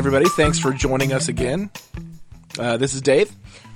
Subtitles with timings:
[0.00, 0.30] everybody.
[0.30, 1.70] Thanks for joining us again.
[2.58, 3.30] Uh, this is Dave.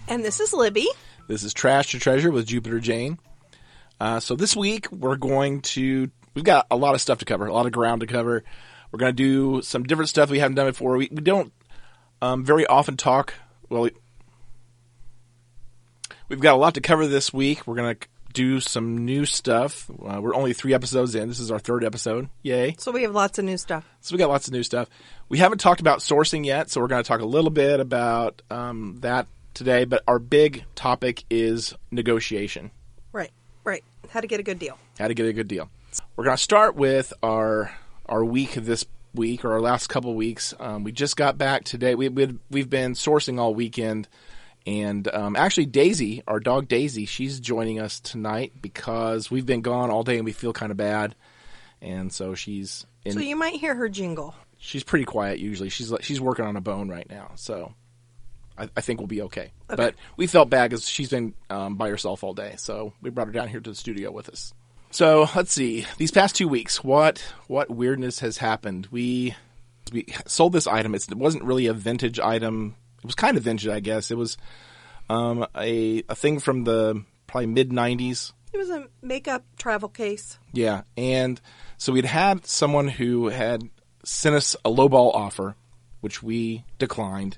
[0.09, 0.89] And this is Libby.
[1.29, 3.19] This is Trash to Treasure with Jupiter Jane.
[4.01, 7.45] Uh, so this week we're going to, we've got a lot of stuff to cover,
[7.47, 8.43] a lot of ground to cover.
[8.91, 10.97] We're going to do some different stuff we haven't done before.
[10.97, 11.53] We, we don't
[12.23, 13.35] um, very often talk,
[13.69, 13.91] well, we,
[16.31, 17.67] we've got a lot to cover this week.
[17.67, 19.91] We're going to do some new stuff.
[19.91, 21.29] Uh, we're only three episodes in.
[21.29, 22.29] This is our third episode.
[22.43, 22.75] Yay.
[22.79, 23.89] So we have lots of new stuff.
[24.01, 24.89] So we got lots of new stuff.
[25.29, 28.43] We haven't talked about sourcing yet, so we're going to talk a little bit about
[28.51, 29.85] um, that today.
[29.85, 32.71] But our big topic is negotiation.
[33.13, 33.31] Right,
[33.65, 33.83] right.
[34.11, 34.79] How to get a good deal.
[34.99, 35.71] How to get a good deal.
[36.17, 37.73] We're going to start with our
[38.07, 40.53] our week this week or our last couple weeks.
[40.59, 41.95] Um, we just got back today.
[41.95, 44.09] We, we we've been sourcing all weekend.
[44.67, 49.91] And um, actually, Daisy, our dog Daisy, she's joining us tonight because we've been gone
[49.91, 51.15] all day and we feel kind of bad.
[51.83, 54.35] And so she's in, So you might hear her jingle.
[54.57, 55.69] she's pretty quiet usually.
[55.69, 57.75] She's like- she's working on a bone right now, so
[58.57, 59.53] I, I think we'll be okay.
[59.69, 63.27] But we felt bad because she's been um, by herself all day, so we brought
[63.27, 64.55] her down here to the studio with us.
[64.93, 65.85] So let's see.
[65.99, 67.19] These past two weeks, what
[67.49, 68.87] what weirdness has happened?
[68.91, 69.35] We
[69.93, 70.95] we sold this item.
[70.95, 72.77] It's, it wasn't really a vintage item.
[73.05, 74.11] It was kind of vintage, I guess.
[74.11, 74.39] It was
[75.11, 78.33] um, a a thing from the probably mid '90s.
[78.55, 80.39] It was a makeup travel case.
[80.53, 81.39] Yeah, and
[81.77, 83.69] so we'd had someone who had
[84.05, 85.55] sent us a lowball offer,
[86.01, 87.37] which we declined,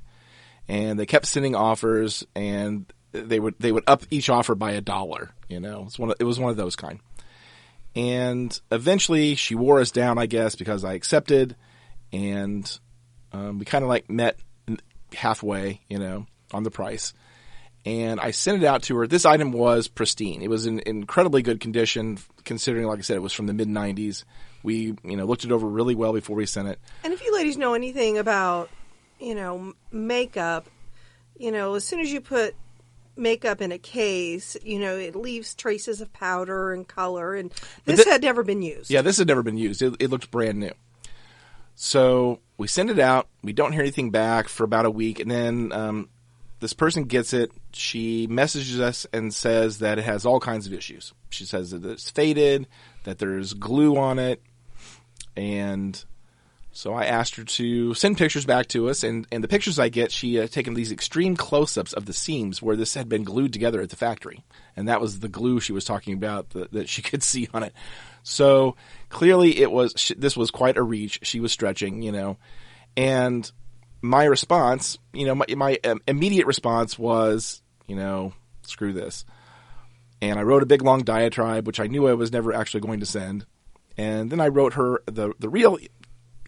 [0.69, 4.81] and they kept sending offers, and they would they would up each offer by a
[4.81, 5.31] dollar.
[5.49, 7.01] You know, it's one of, it was one of those kind.
[7.97, 11.57] And eventually, she wore us down, I guess, because I accepted,
[12.13, 12.79] and
[13.33, 14.39] um, we kind of like met
[15.15, 17.13] halfway, you know, on the price
[17.87, 19.07] and I sent it out to her.
[19.07, 20.43] This item was pristine.
[20.43, 23.69] It was in incredibly good condition, considering, like I said, it was from the mid
[23.69, 24.25] '90s.
[24.65, 26.81] We, you know, looked it over really well before we sent it.
[27.05, 28.69] And if you ladies know anything about,
[29.21, 30.67] you know, makeup,
[31.39, 32.57] you know, as soon as you put
[33.17, 37.37] makeup in a case, you know, it leaves traces of powder and color.
[37.37, 37.53] And
[37.85, 38.91] this thi- had never been used.
[38.91, 39.81] Yeah, this had never been used.
[39.81, 40.73] It, it looked brand new.
[41.77, 43.29] So we send it out.
[43.43, 46.09] We don't hear anything back for about a week, and then um,
[46.59, 47.53] this person gets it.
[47.73, 51.13] She messages us and says that it has all kinds of issues.
[51.31, 52.67] She says that it's faded,
[53.05, 54.43] that there's glue on it,
[55.37, 56.03] and
[56.73, 59.03] so I asked her to send pictures back to us.
[59.03, 62.61] And, and the pictures I get, she had taken these extreme close-ups of the seams
[62.61, 64.45] where this had been glued together at the factory,
[64.77, 67.63] and that was the glue she was talking about that, that she could see on
[67.63, 67.73] it.
[68.29, 68.75] So
[69.09, 71.21] clearly, it was this was quite a reach.
[71.23, 72.39] She was stretching, you know,
[72.97, 73.51] and
[74.03, 78.33] my response, you know, my, my um, immediate response was, you know,
[78.63, 79.25] screw this.
[80.21, 82.99] And I wrote a big long diatribe, which I knew I was never actually going
[82.99, 83.47] to send.
[83.97, 85.79] And then I wrote her the the real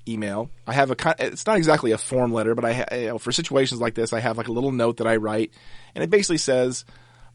[0.08, 0.50] email.
[0.66, 3.80] I have a it's not exactly a form letter, but I you know, for situations
[3.80, 5.52] like this, I have like a little note that I write,
[5.94, 6.84] and it basically says,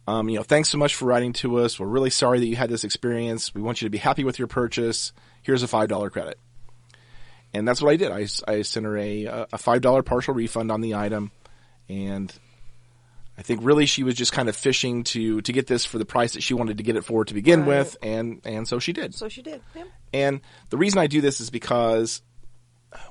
[0.08, 1.80] um, you know, thanks so much for writing to us.
[1.80, 3.53] We're really sorry that you had this experience.
[3.56, 5.14] We want you to be happy with your purchase.
[5.41, 6.38] Here's a five dollar credit
[7.53, 8.12] and that's what I did.
[8.12, 11.31] I, I sent her a a five dollar partial refund on the item,
[11.88, 12.34] and
[13.38, 16.06] I think really she was just kind of fishing to to get this for the
[16.06, 17.68] price that she wanted to get it for to begin Right.
[17.68, 19.13] with, and and so she did.
[19.13, 19.62] So she did.
[19.75, 19.84] Yeah.
[20.13, 22.24] And the reason I do this is because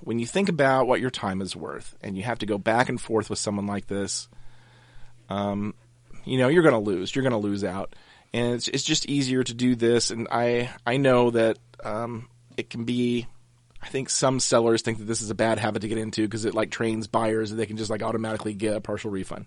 [0.00, 2.88] when you think about what your time is worth, and you have to go back
[2.88, 4.28] and forth with someone like this,
[5.28, 5.74] um,
[6.24, 7.14] you know you're going to lose.
[7.14, 7.94] You're going to lose out,
[8.32, 10.10] and it's it's just easier to do this.
[10.10, 13.26] And I I know that um, it can be.
[13.84, 16.44] I think some sellers think that this is a bad habit to get into because
[16.44, 19.46] it like trains buyers that they can just like automatically get a partial refund.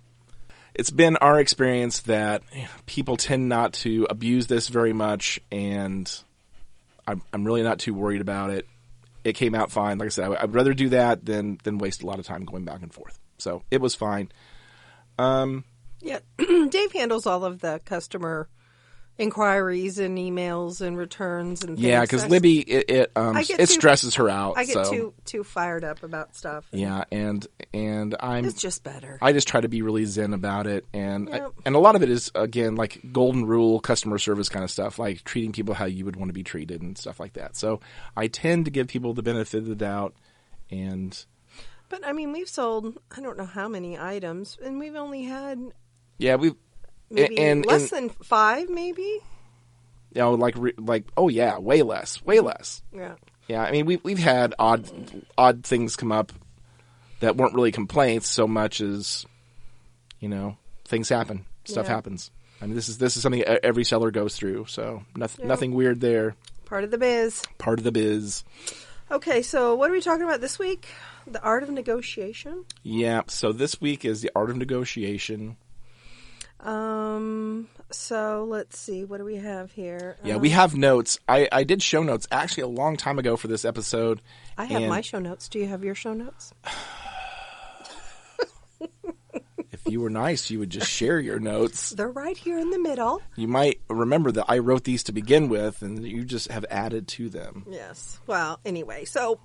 [0.74, 2.44] It's been our experience that
[2.86, 6.12] people tend not to abuse this very much, and
[7.08, 8.68] I'm, I'm really not too worried about it.
[9.24, 9.98] It came out fine.
[10.00, 12.44] Like I said, I, I'd rather do that than than waste a lot of time
[12.44, 13.18] going back and forth.
[13.38, 14.30] So it was fine.
[15.18, 15.64] Um,
[16.06, 16.20] Yeah.
[16.70, 18.48] Dave handles all of the customer
[19.18, 23.68] inquiries and emails and returns and yeah, because Libby, it it, um, I get it
[23.68, 24.56] too- stresses her out.
[24.58, 26.68] I get so, too too fired up about stuff.
[26.72, 29.18] yeah, and and I'm It's just better.
[29.22, 31.52] I just try to be really zen about it, and Yep.
[31.66, 35.00] and a lot of it is again like golden rule customer service kind of stuff,
[35.00, 37.56] like treating people how you would want to be treated and stuff like that.
[37.56, 37.80] So
[38.18, 40.14] I tend to give people the benefit of the doubt,
[40.70, 41.26] and
[41.88, 45.72] But I mean, we've sold I don't know how many items, and we've only had
[46.18, 46.54] yeah, we
[47.10, 49.02] maybe and, less and than five, maybe.
[49.02, 49.22] you
[50.18, 52.82] oh, know like like oh yeah, way less, way less.
[52.94, 53.16] Yeah.
[53.48, 54.90] Yeah, I mean we we've had odd
[55.38, 56.32] odd things come up
[57.20, 59.26] that weren't really complaints so much as
[60.20, 61.94] you know things happen, stuff Yeah.
[61.94, 62.32] happens.
[62.62, 65.50] I mean this is this is something every seller goes through, so nothing Yeah.
[65.50, 66.36] nothing weird there.
[66.66, 67.44] Part of the biz.
[67.60, 68.44] Part of the biz.
[69.12, 70.88] Okay, so what are we talking about this week?
[71.28, 72.66] The art of negotiation.
[72.82, 73.22] Yeah.
[73.28, 75.58] So this week is the art of negotiation.
[76.66, 77.68] Um.
[77.92, 79.04] So let's see.
[79.06, 80.18] What do we have here?
[80.24, 81.20] Yeah, Um, we have notes.
[81.30, 84.22] I, I did show notes actually a long time ago for this episode.
[84.58, 85.48] I have and my show notes.
[85.48, 86.54] Do you have your show notes?
[89.72, 91.90] If you were nice, you would just share your notes.
[91.96, 93.22] They're right here in the middle.
[93.36, 97.08] You might remember that I wrote these to begin with, and you just have added
[97.10, 97.66] to them.
[97.70, 98.20] Yes.
[98.26, 99.40] Well, anyway, so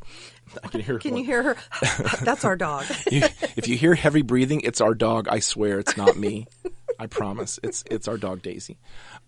[0.65, 0.99] I can hear.
[0.99, 1.57] can you hear her?
[2.25, 2.85] That's our dog.
[3.11, 3.25] You-
[3.57, 5.29] if you hear heavy breathing, it's our dog.
[5.29, 6.47] I swear, it's not me.
[7.01, 7.59] I promise.
[7.63, 8.79] It's it's our dog Daisy.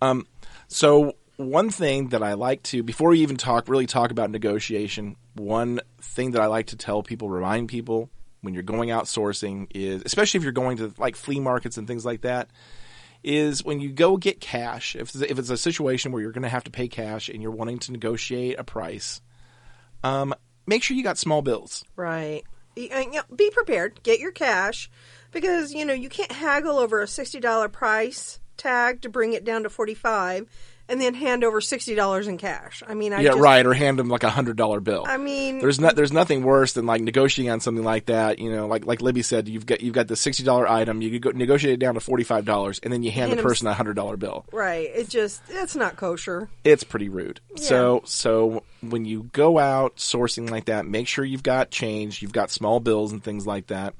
[0.02, 0.26] Um,
[0.69, 5.16] so one thing that I like to before we even talk really talk about negotiation,
[5.34, 8.10] one thing that I like to tell people, remind people
[8.42, 12.04] when you're going outsourcing is, especially if you're going to like flea markets and things
[12.04, 12.50] like that,
[13.24, 14.94] is when you go get cash.
[14.94, 17.52] If if it's a situation where you're going to have to pay cash and you're
[17.52, 19.22] wanting to negotiate a price,
[20.04, 20.34] um,
[20.66, 21.84] make sure you got small bills.
[21.96, 22.42] Right.
[22.76, 24.02] Y- uh, be prepared.
[24.02, 24.90] Get your cash
[25.32, 29.44] because you know you can't haggle over a sixty dollar price tag to bring it
[29.44, 30.46] down to forty five,
[30.88, 32.82] and then hand over sixty dollars in cash.
[32.87, 33.64] I mean, I yeah, just, right.
[33.64, 35.05] Or hand them like a hundred dollar bill.
[35.06, 38.38] I mean, there's not there's nothing worse than like negotiating on something like that.
[38.38, 41.11] You know, like like Libby said, you've got you've got the sixty dollar item, you
[41.11, 43.67] could go negotiate it down to forty five dollars, and then you hand the person
[43.67, 44.44] a hundred dollar bill.
[44.52, 44.90] right.
[44.94, 46.49] It just it's not kosher.
[46.62, 47.40] It's pretty rude.
[47.56, 52.32] So so when you go out sourcing like that, make sure you've got change, you've
[52.32, 53.94] got small bills and things like that,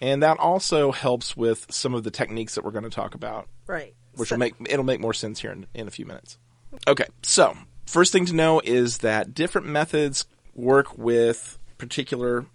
[0.00, 3.48] and that also helps with some of the techniques that we're going to talk about
[3.66, 3.94] Right.
[4.14, 6.38] which So- will make it'll make more sense here in, in a few minutes.
[6.86, 7.56] Okay, so
[7.86, 12.46] first thing to know is that different methods work with particular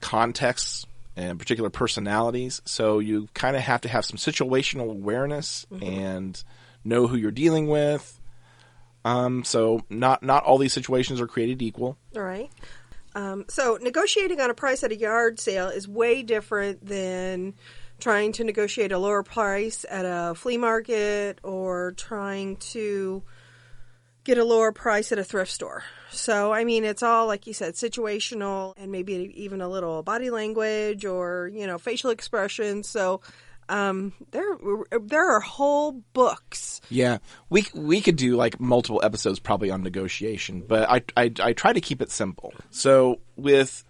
[0.00, 2.60] contexts and particular personalities.
[2.64, 6.42] So you kind of have to have some situational awareness and
[6.84, 8.20] know who you're dealing with.
[9.04, 11.98] Um, so not not all these situations are created equal.
[12.16, 12.50] All right.
[13.14, 17.54] Um, so negotiating on a price at a yard sale is way different than
[18.00, 23.22] trying to negotiate a lower price at a flea market or trying to
[24.24, 25.84] get a lower price at a thrift store.
[26.10, 30.30] So, I mean, it's all, like you said, situational and maybe even a little body
[30.30, 32.88] language or, you know, facial expressions.
[32.88, 33.20] So,
[33.68, 34.44] um, there,
[35.00, 36.80] there are whole books.
[36.90, 37.18] Yeah,
[37.50, 41.72] we we could do like multiple episodes probably on negotiation, but I I, I try
[41.72, 42.52] to keep it simple.
[42.70, 43.84] So with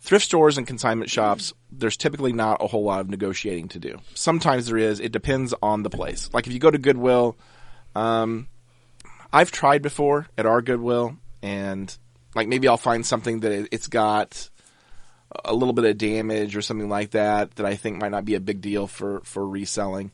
[0.00, 3.98] thrift stores and consignment shops, there's typically not a whole lot of negotiating to do.
[4.14, 5.00] Sometimes there is.
[5.00, 6.30] It depends on the place.
[6.32, 7.36] Like if you go to Goodwill,
[7.94, 8.48] um,
[9.32, 11.96] I've tried before at our Goodwill, and
[12.34, 14.48] like maybe I'll find something that it- it's got
[15.44, 18.34] a little bit of damage or something like that that I think might not be
[18.34, 20.10] a big deal for for reselling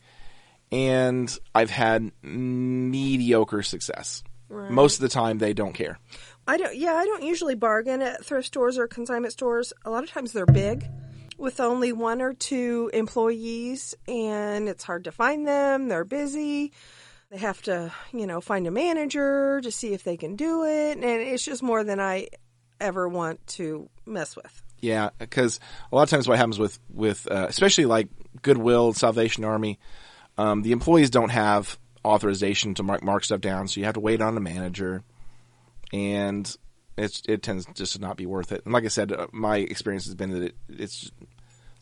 [0.75, 4.25] and I've had mediocre success.
[4.51, 5.99] Most of the time, they don't care.
[6.47, 6.77] I don't.
[6.77, 9.73] Yeah, I don't usually bargain at thrift stores or consignment stores.
[9.85, 10.89] A lot of times they're big,
[11.39, 15.89] with only one or two employees, and it's hard to find them.
[15.89, 16.73] They're busy.
[17.31, 20.99] They have to, you know, find a manager to see if they can do it,
[20.99, 22.29] and it's just more than I
[22.81, 24.64] ever want to mess with.
[24.85, 25.61] Yeah, because
[25.91, 28.09] a lot of times what happens with with uh, especially like
[28.43, 29.79] Goodwill, Salvation Army,
[30.37, 34.01] um, the employees don't have authorization to mark mark stuff down, so you have to
[34.01, 35.03] wait on a manager,
[35.93, 36.55] and
[36.99, 38.63] it's it tends just to not be worth it.
[38.65, 41.11] And like I said, uh, my experience has been that it, it's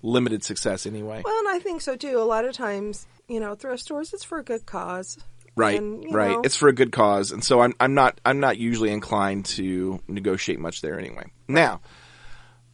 [0.02, 1.22] limited success anyway.
[1.24, 2.18] Well, and I think so too.
[2.18, 5.18] A lot of times, you know, thrift stores, it's for a good cause.
[5.54, 6.30] Right, And, right.
[6.30, 9.44] know- It's for a good cause, and so I'm I'm not I'm not usually inclined
[9.56, 11.30] to negotiate much there anyway.
[11.48, 11.80] Now,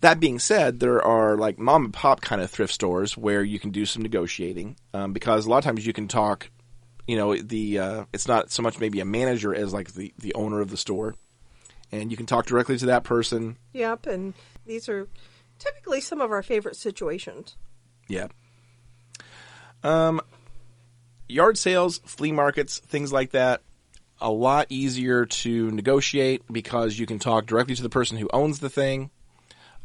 [0.01, 3.59] that being said, there are like mom and pop kind of thrift stores where you
[3.59, 6.51] can do some negotiating um, because a lot of times you can talk.
[7.07, 10.35] You know, the uh, it's not so much maybe a manager as like the the
[10.35, 11.15] owner of the store,
[11.91, 13.57] and you can talk directly to that person.
[13.73, 14.35] Yep, and
[14.67, 15.09] these are
[15.59, 17.57] typically some of our favorite situations.
[18.09, 18.29] Yeah.
[19.83, 20.21] Um,
[21.29, 23.63] yard sales, flea markets, things like that,
[24.21, 28.59] a lot easier to negotiate because you can talk directly to the person who owns
[28.59, 29.11] the thing.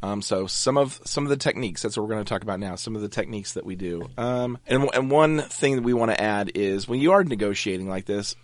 [0.03, 2.59] Um, so some of some of the techniques that's what we're going to talk about
[2.59, 2.75] now.
[2.75, 4.09] Some of the techniques that we do.
[4.17, 7.87] Um, and and one thing that we want to add is when you are negotiating
[7.87, 8.35] like this,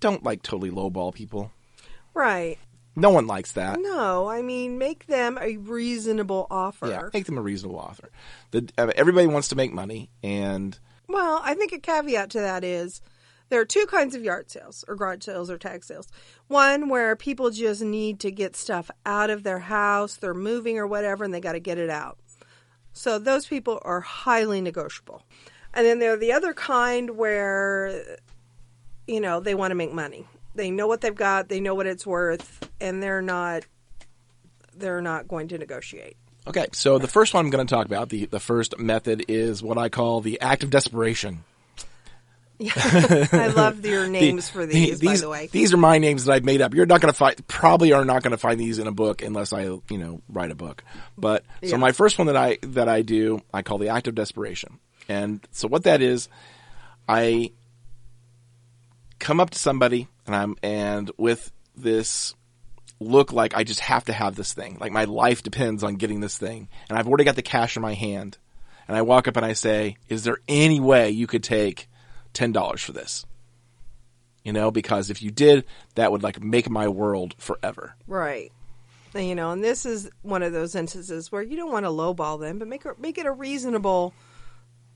[0.00, 1.52] don't like totally lowball people.
[2.12, 2.58] Right.
[2.96, 3.78] No one likes that.
[3.78, 6.88] No, I mean, make them a reasonable offer.
[6.88, 8.08] Yeah, make them a reasonable offer.
[8.50, 12.64] The, uh, everybody wants to make money, and Well, I think a caveat to that
[12.64, 13.00] is
[13.48, 16.08] there are two kinds of yard sales or garage sales or tag sales.
[16.48, 20.86] One where people just need to get stuff out of their house, they're moving or
[20.86, 22.18] whatever, and they got to get it out.
[22.92, 25.22] So those people are highly negotiable.
[25.74, 28.18] And then there are the other kind where,
[29.06, 30.26] you know, they want to make money.
[30.54, 33.66] They know what they've got, they know what it's worth, and they're not
[34.74, 36.16] they're not going to negotiate.
[36.46, 39.62] Okay, so the first one I'm going to talk about, the, the first method is
[39.62, 41.44] what I call the act of desperation.
[43.32, 45.46] I love your names The- for the- these, by these, the way.
[45.48, 46.74] These are my names that I've made up.
[46.74, 49.22] You're not going to find, probably are not going to find these in a book
[49.22, 50.82] unless I, you know, write a book.
[51.18, 54.14] But so my first one that I that I do, I call the act of
[54.14, 54.78] desperation.
[55.08, 56.28] And so what that is,
[57.08, 57.52] I
[59.18, 62.34] come up to somebody and I'm and with this
[62.98, 64.78] look like I just have to have this thing.
[64.80, 66.68] Like my life depends on getting this thing.
[66.88, 68.38] And I've already got the cash in my hand.
[68.88, 71.88] And I walk up and I say, "Is there any way you could take
[72.36, 73.26] $10 for this?"
[74.44, 75.64] You know, because if you did,
[75.96, 77.96] that would like make my world forever.
[78.06, 78.52] Right.
[79.14, 81.90] And, you know, and this is one of those instances where you don't want to
[81.90, 84.12] lowball them, but make it, make it a reasonable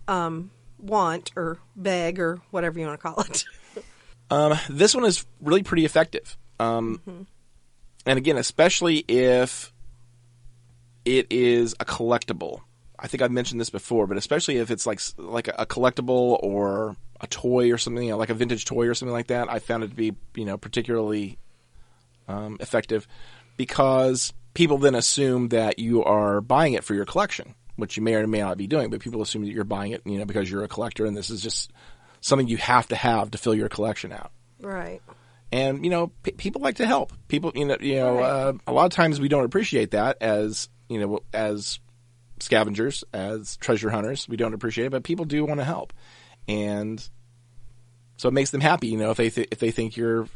[0.06, 3.44] um, want or beg or whatever you want to call it.
[4.32, 6.36] Um, this one is really pretty effective.
[6.60, 7.26] Um,
[8.06, 9.72] And again, especially if
[11.04, 12.60] it is a collectible.
[12.98, 16.96] I think I've mentioned this before, but especially if it's like like a collectible or
[17.20, 19.58] a toy or something, you know, like a vintage toy or something like that, I
[19.58, 21.38] found it to be you know particularly
[22.28, 23.06] um, effective
[23.56, 28.14] because people then assume that you are buying it for your collection, which you may
[28.14, 28.90] or may not be doing.
[28.90, 31.30] But people assume that you're buying it, you know, because you're a collector, and this
[31.30, 31.70] is just
[32.20, 35.00] something you have to have to fill your collection out right.
[35.50, 38.24] and you know p- people like to help people you know you know Right.
[38.24, 41.78] uh, a lot of times we don't appreciate that as you know as
[42.38, 45.94] scavengers as treasure hunters we don't appreciate it but people do want to help
[46.48, 47.08] and
[48.16, 50.28] so it makes them happy you know if they th- if they think you're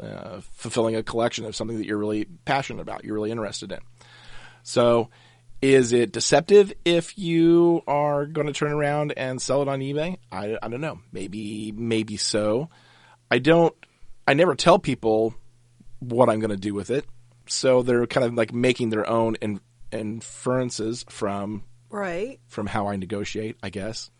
[0.00, 3.78] uh, fulfilling a collection of something that you're really passionate about you're really interested in
[4.62, 5.08] so
[5.60, 10.16] is it deceptive if you are going to turn around and sell it on eBay?
[10.32, 10.98] I, I don't know.
[11.12, 12.68] Maybe maybe so.
[13.30, 13.72] I don't.
[14.26, 15.34] I never tell people
[16.00, 17.04] what I'm going to do with it,
[17.46, 19.60] so they're kind of like making their own in,
[19.92, 22.40] inferences from Right.
[22.48, 23.56] from how I negotiate.
[23.62, 24.10] I guess.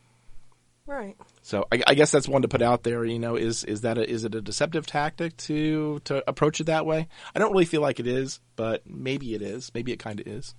[0.92, 1.16] Right.
[1.40, 3.04] So I, I guess that's one to put out there.
[3.04, 6.64] You know, is is that a, is it a deceptive tactic to to approach it
[6.64, 7.08] that way?
[7.34, 9.70] I don't really feel like it is, but maybe it is.
[9.74, 10.54] Maybe it kind of is.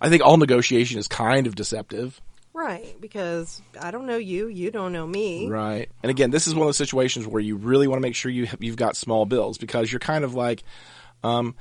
[0.00, 2.20] I think all negotiation is kind of deceptive.
[2.52, 2.96] Right.
[3.00, 5.48] Because I don't know you, you don't know me.
[5.48, 5.90] Right.
[6.02, 8.30] And again, this is one of those situations where you really want to make sure
[8.30, 10.62] you have, you've got small bills because you're kind of like,
[11.22, 11.54] um,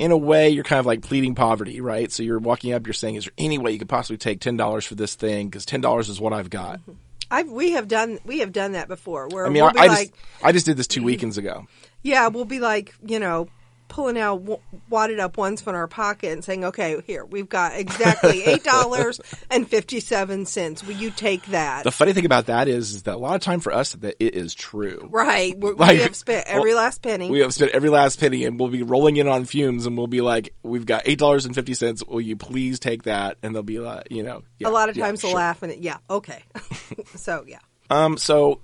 [0.00, 2.10] in a way, you're kind of like pleading poverty, right?
[2.10, 4.56] So you're walking up, you're saying, "Is there any way you could possibly take ten
[4.56, 5.48] dollars for this thing?
[5.48, 6.92] Because ten dollars is what I've got." Mm-hmm.
[7.30, 9.86] I've we have done we have done that before where I mean, we'll I, I
[9.88, 11.66] like just I just did this two weekends ago.
[12.02, 13.48] Yeah, we'll be like, you know,
[13.90, 18.42] pulling out wadded up ones from our pocket and saying, "Okay, here we've got exactly
[18.46, 19.20] eight dollars
[19.50, 20.82] and fifty seven cents.
[20.82, 23.42] Will you take that?" The funny thing about that is, is that a lot of
[23.42, 25.08] time for us that it is true.
[25.10, 27.28] right, We're, Like, we have spent every last penny.
[27.28, 30.06] We have spent every last penny, and we'll be rolling in on fumes, and we'll
[30.06, 32.02] be like, "We've got eight dollars and fifty cents.
[32.02, 34.96] Will you please take that?" And they'll be like, "You know." yeah, a lot of
[34.96, 35.30] yeah, times sure.
[35.30, 36.42] we'll laugh and it, yeah, okay.
[37.16, 37.58] so yeah.
[37.90, 38.16] Um.
[38.16, 38.60] So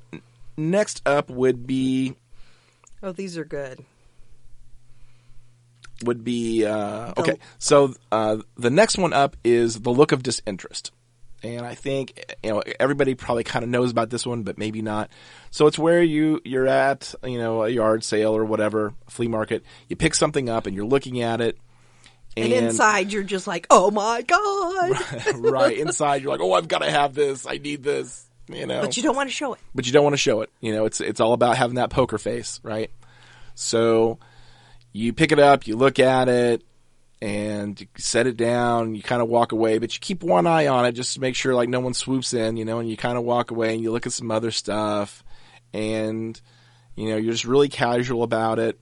[0.56, 2.16] next up would be
[3.02, 3.84] Oh, these are good.
[6.04, 7.38] Would be uh, okay.
[7.58, 10.92] So uh, the next one up is the look of disinterest,
[11.42, 14.82] and I think you know everybody probably kind of knows about this one, but maybe
[14.82, 15.10] not.
[15.50, 19.64] So it's where you you're at you know a yard sale or whatever flea market.
[19.88, 21.56] You pick something up and you're looking at it,
[22.36, 25.00] And, inside you're just like, "Oh my god."
[25.36, 27.46] right inside you're like, oh, I've got to have this.
[27.46, 28.24] I need this.
[28.48, 29.60] You know, But you don't want to show it.
[29.74, 30.50] but you don't want to show it.
[30.60, 32.90] You know, it's it's all about having that poker face, right?
[33.56, 34.18] So
[34.96, 36.62] you pick it up, you look at it,
[37.20, 38.94] and you set it down.
[38.94, 41.34] You kind of walk away, but you keep one eye on it just to make
[41.34, 42.56] sure like no one swoops in.
[42.56, 45.22] You know, and you kind of walk away and you look at some other stuff,
[45.72, 46.40] and
[46.94, 48.78] you know you're just really casual about it.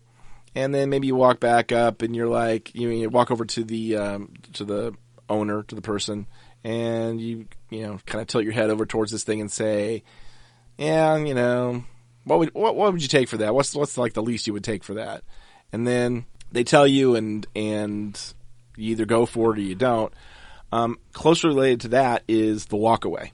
[0.57, 3.45] And then maybe you walk back up and you're like, you, know, you walk over
[3.45, 4.95] to the um, to the
[5.29, 6.27] owner, to the person,
[6.63, 10.05] and you you know kind of tilt your head over towards this thing and say,
[10.79, 11.85] yeah, you know,
[12.23, 13.55] what would what, what would you take for that?
[13.55, 15.25] What's what's like the least you would take for that?
[15.75, 18.19] And then they tell you, and and
[18.77, 20.15] you either go for it or you don't.
[20.71, 23.33] Um, closely related to that is the walkaway.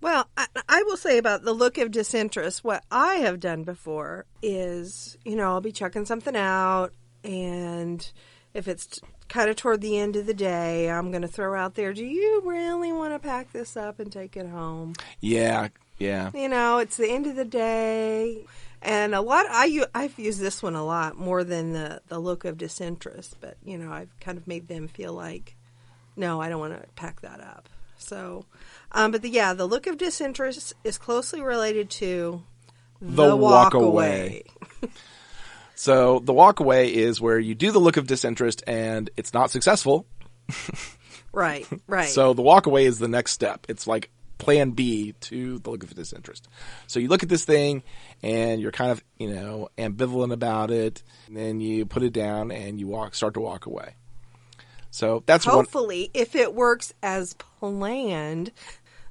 [0.00, 4.24] Well, I, I will say about the look of disinterest, what I have done before
[4.42, 8.10] is, you know, I'll be checking something out, and
[8.54, 11.74] if it's kind of toward the end of the day, I'm going to throw out
[11.74, 14.94] there, do you really want to pack this up and take it home?
[15.20, 18.46] Yeah, yeah, You know, it's the end of the day.
[18.80, 22.44] And a lot, I I've used this one a lot more than the, the look
[22.44, 25.56] of disinterest, but, you know, I've kind of made them feel like,
[26.16, 27.68] no, I don't want to pack that up.
[27.96, 28.46] So,
[28.92, 32.42] um, but the, yeah, the look of disinterest is closely related to
[33.00, 34.44] The walk away.
[35.78, 39.50] So the walk away is where you do the look of disinterest and it's not
[39.52, 40.06] successful.
[41.30, 42.08] Right, right.
[42.08, 43.66] So the walk away is the next step.
[43.68, 46.48] It's like plan B to the look of disinterest.
[46.86, 47.82] So you look at this thing
[48.22, 51.02] and you're kind of, you know, ambivalent about it.
[51.26, 53.94] And then you put it down and you walk, start to walk away.
[54.90, 55.56] So that's one.
[55.56, 58.52] hopefully, if it works as planned,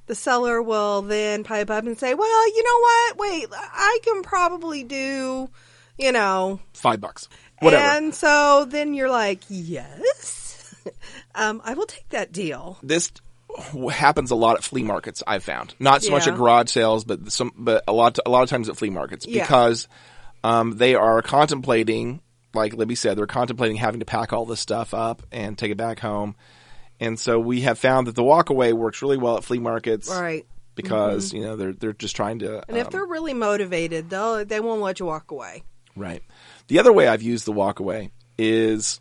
[0.06, 3.18] the seller will then pipe up and say, "Well, you know what?
[3.18, 5.48] Wait, I can probably do,
[5.96, 7.28] you know, Five bucks.
[7.60, 7.82] Whatever.
[7.84, 10.74] And so then you're like, "Yes,
[11.34, 13.12] um, I will take that deal." this
[13.92, 15.22] happens a lot at flea markets.
[15.26, 18.42] I've found not so much at garage sales, but some, but a lot, a lot
[18.42, 19.42] of times at flea markets Yeah.
[19.42, 19.88] because
[20.44, 22.20] um, they are contemplating,
[22.54, 25.76] like Libby said, they're contemplating having to pack all this stuff up and take it
[25.76, 26.36] back home.
[27.00, 30.46] And so we have found that the walkaway works really well at flea markets, Right.
[30.74, 32.62] Because you know they're they're just trying to.
[32.68, 35.64] And if um, they're really motivated, they'll they won't let you walk away.
[35.96, 36.22] Right.
[36.68, 39.00] The other way I've used the walkaway is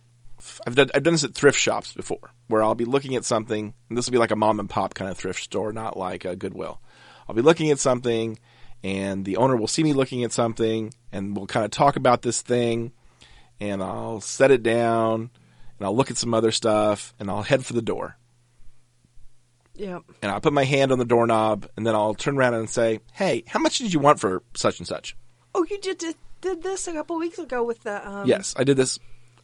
[0.66, 3.74] I've done, I've done this at thrift shops before, where I'll be looking at something,
[3.89, 6.25] and this will be like a mom and pop kind of thrift store, not like
[6.25, 6.80] a Goodwill.
[7.27, 8.39] I'll be looking at something,
[8.84, 12.22] and the owner will see me looking at something, and we'll kind of talk about
[12.22, 12.92] this thing,
[13.60, 15.30] and I'll set it down,
[15.77, 18.18] and I'll look at some other stuff, and I'll head for the door.
[19.75, 20.04] Yep.
[20.24, 23.00] And I'll put my hand on the doorknob, and then I'll turn around and say,
[23.13, 25.16] "Hey, how much did you want for such and such?"
[25.54, 28.63] Oh, you did did, did this a couple weeks ago with the um, Yes, I
[28.63, 28.98] did this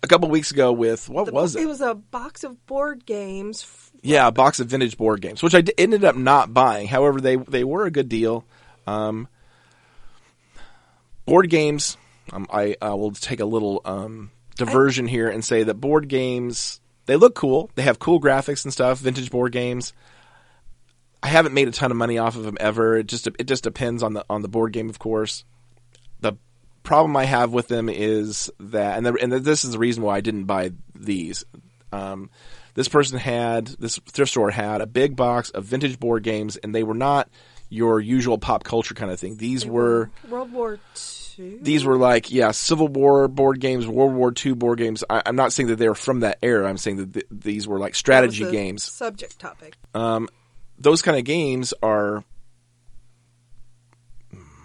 [0.03, 1.63] a couple weeks ago with what the- was it?
[1.63, 3.65] It was a box of board games.
[4.03, 6.87] yeah, a box of vintage board games, which I d- ended up not buying.
[6.87, 8.45] However, they they were a good deal.
[8.85, 9.27] Um,
[11.25, 11.97] board games.
[12.31, 16.79] Um, I I will take a little um, diversion here and say that board games
[17.05, 17.69] they look cool.
[17.75, 18.99] They have cool graphics and stuff.
[18.99, 19.93] Vintage board games.
[21.21, 22.97] I haven't made a ton of money off of them ever.
[22.97, 25.43] It just it just depends on the on the board game, of course.
[26.83, 30.17] Problem I have with them is that, and the, and this is the reason why
[30.17, 31.45] I didn't buy these.
[31.91, 32.29] Um,
[32.73, 36.73] this person had this thrift store had a big box of vintage board games, and
[36.73, 37.29] they were not
[37.69, 39.37] your usual pop culture kind of thing.
[39.37, 41.59] These were World War Two.
[41.61, 45.03] these were like yeah Civil War board games, World War II board games.
[45.09, 46.67] I, I'm not saying that they were from that era.
[46.67, 48.83] I'm saying that th- these were like strategy games.
[48.83, 49.75] Subject topic.
[49.93, 50.29] Um,
[50.77, 52.23] those kind of games are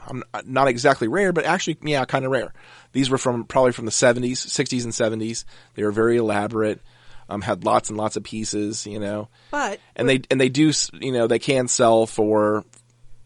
[0.08, 2.52] I'm not exactly rare, but actually, yeah, kind of rare.
[2.92, 5.44] These were from probably from the 70s, 60s, and 70s.
[5.74, 6.80] They were very elaborate.
[7.30, 10.72] Um, had lots and lots of pieces, you know, But and they and they do,
[10.94, 12.64] you know, they can sell for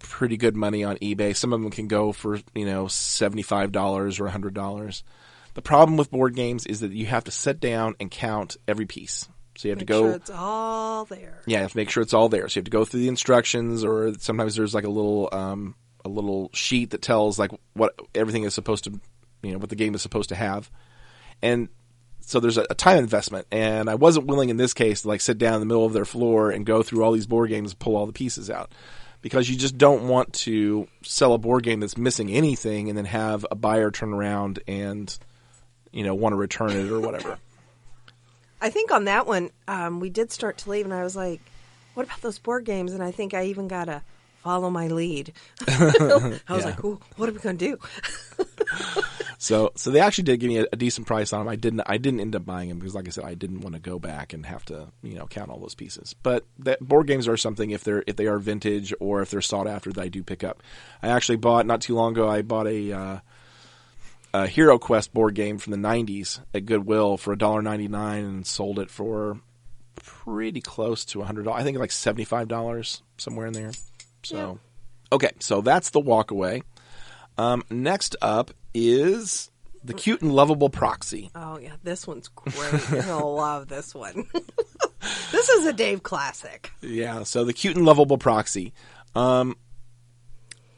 [0.01, 1.37] pretty good money on eBay.
[1.37, 5.05] Some of them can go for you know seventy five dollars or hundred dollars.
[5.55, 8.87] The problem with board games is that you have to sit down and count every
[8.87, 9.29] piece.
[9.57, 10.03] So you have make to go.
[10.03, 11.43] sure it's all there.
[11.47, 12.49] Yeah, you have to make sure it's all there.
[12.49, 15.75] So you have to go through the instructions, or sometimes there's like a little um,
[16.05, 19.01] a little sheet that tells like what everything is supposed to,
[19.43, 20.71] you know, what the game is supposed to have,
[21.43, 21.69] and
[22.21, 23.47] so there's a, a time investment.
[23.51, 25.93] And I wasn't willing in this case to like sit down in the middle of
[25.93, 28.73] their floor and go through all these board games and pull all the pieces out,
[29.21, 33.05] because you just don't want to sell a board game that's missing anything and then
[33.07, 35.19] have a buyer turn around and
[35.91, 37.39] you know want to return it or whatever.
[38.61, 41.41] I think on that one, um, we did start to leave, and I was like,
[41.95, 44.03] "What about those board games?" And I think I even got to
[44.43, 45.33] follow my lead.
[45.69, 47.79] I was like, Ooh, "What are we going to do?"
[49.43, 51.49] So, so they actually did give me a, a decent price on them.
[51.49, 53.75] I didn't, I didn't end up buying them because, like I said, I didn't want
[53.75, 56.15] to go back and have to, you know, count all those pieces.
[56.23, 59.41] But that board games are something if they're if they are vintage or if they're
[59.41, 60.63] sought after that I do pick up.
[61.03, 62.29] I actually bought not too long ago.
[62.29, 63.19] I bought a, uh,
[64.33, 68.91] a Hero Quest board game from the '90s at Goodwill for $1.99 and sold it
[68.91, 69.41] for
[69.97, 71.61] pretty close to a hundred dollars.
[71.61, 73.73] I think like seventy five dollars somewhere in there.
[74.25, 74.59] So,
[75.11, 76.63] okay, so that's the walk away.
[77.39, 79.51] Um, next up is
[79.85, 81.31] the cute and lovable proxy.
[81.35, 82.93] Oh yeah, this one's great.
[82.93, 84.27] I love this one.
[85.33, 86.73] this is a Dave classic.
[86.81, 88.73] Yeah, so the cute and lovable proxy.
[89.15, 89.57] Um,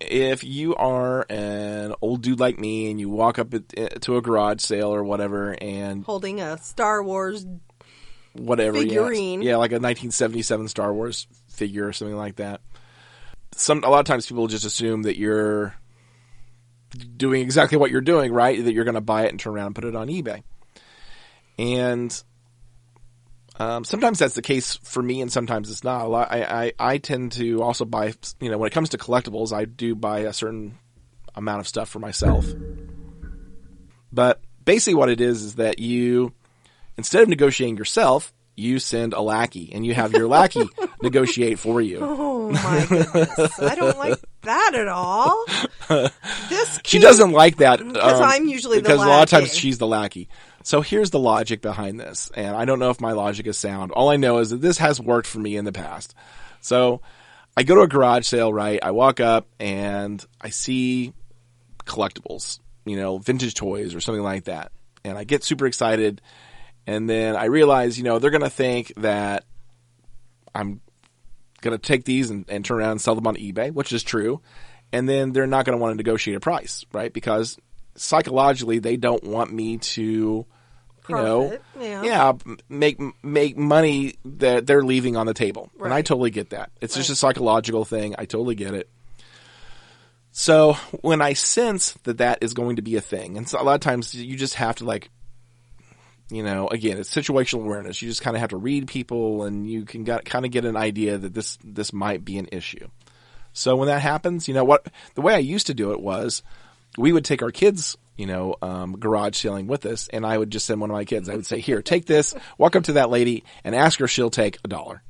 [0.01, 4.23] if you are an old dude like me and you walk up at, to a
[4.23, 7.47] garage sale or whatever and Holding a Star Wars.
[8.33, 8.85] whatever yeah.
[8.85, 9.43] Figurine.
[9.43, 12.61] yeah, like a 1977 Star Wars figure or something like that.
[13.57, 15.75] Some a lot of times people just assume that you're
[17.17, 18.63] doing exactly what you're doing, right?
[18.63, 20.43] That you're going to buy it and turn around and put it on eBay.
[21.59, 22.23] And
[23.59, 26.05] um, sometimes that's the case for me, and sometimes it's not.
[26.05, 28.99] A lot, I, I I tend to also buy, you know, when it comes to
[28.99, 30.79] collectibles, I do buy a certain
[31.35, 32.47] amount of stuff for myself.
[34.13, 36.33] But basically, what it is is that you,
[36.97, 40.63] instead of negotiating yourself, you send a lackey and you have your lackey
[41.03, 41.99] negotiate for you.
[42.01, 43.59] Oh my goodness.
[43.61, 45.45] I don't like that at all.
[46.49, 49.55] This She doesn't like that um, 'Cause I'm usually the because a lot of times
[49.55, 50.29] she's the lackey.
[50.63, 53.91] So here's the logic behind this, and I don't know if my logic is sound.
[53.93, 56.15] All I know is that this has worked for me in the past.
[56.63, 57.03] So
[57.57, 58.79] I go to a garage sale, right?
[58.83, 61.13] I walk up and I see
[61.85, 64.73] collectibles, you know, vintage toys or something like that,
[65.05, 66.21] and I get super excited.
[66.87, 69.45] And then I realize, you know, they're going to think that
[70.55, 70.81] I'm
[71.61, 74.03] going to take these and, and turn around and sell them on eBay, which is
[74.03, 74.41] true.
[74.93, 77.13] And then they're not going to want to negotiate a price, right?
[77.13, 77.57] Because
[77.97, 80.47] psychologically, they don't want me to, you
[81.09, 82.33] know, Profit, yeah.
[82.69, 85.71] make make money that they're leaving on the table.
[85.87, 86.71] And I totally get that.
[86.81, 88.15] It's just a psychological thing.
[88.19, 88.89] I totally get it.
[90.37, 93.63] So when I sense that that is going to be a thing, and so a
[93.63, 95.11] lot of times you just have to like
[96.31, 98.01] you know, again, it's situational awareness.
[98.01, 100.65] You just kind of have to read people, and you can get, kind of get
[100.65, 102.89] an idea that this this might be an issue.
[103.53, 104.87] So when that happens, you know what?
[105.15, 106.43] The way I used to do it was,
[106.99, 110.51] we would take our kids, you know, um, garage selling with us, and I would
[110.51, 111.29] just send one of my kids.
[111.29, 112.35] I would say, "Here, take this.
[112.59, 114.09] Walk up to that lady and ask her.
[114.09, 115.03] She'll take a dollar."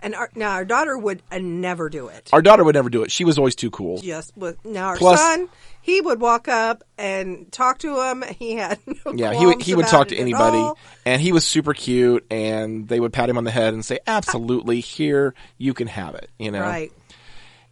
[0.00, 2.28] And our, now our daughter would uh, never do it.
[2.32, 3.10] Our daughter would never do it.
[3.10, 3.98] She was always too cool.
[4.02, 5.48] Yes, with now our Plus- son,
[5.86, 8.24] he would walk up and talk to him.
[8.38, 10.68] He had no Yeah, he would he would talk to anybody,
[11.06, 14.00] and he was super cute, and they would pat him on the head and say,
[14.06, 16.90] "Absolutely, here you can have it." You know, Right.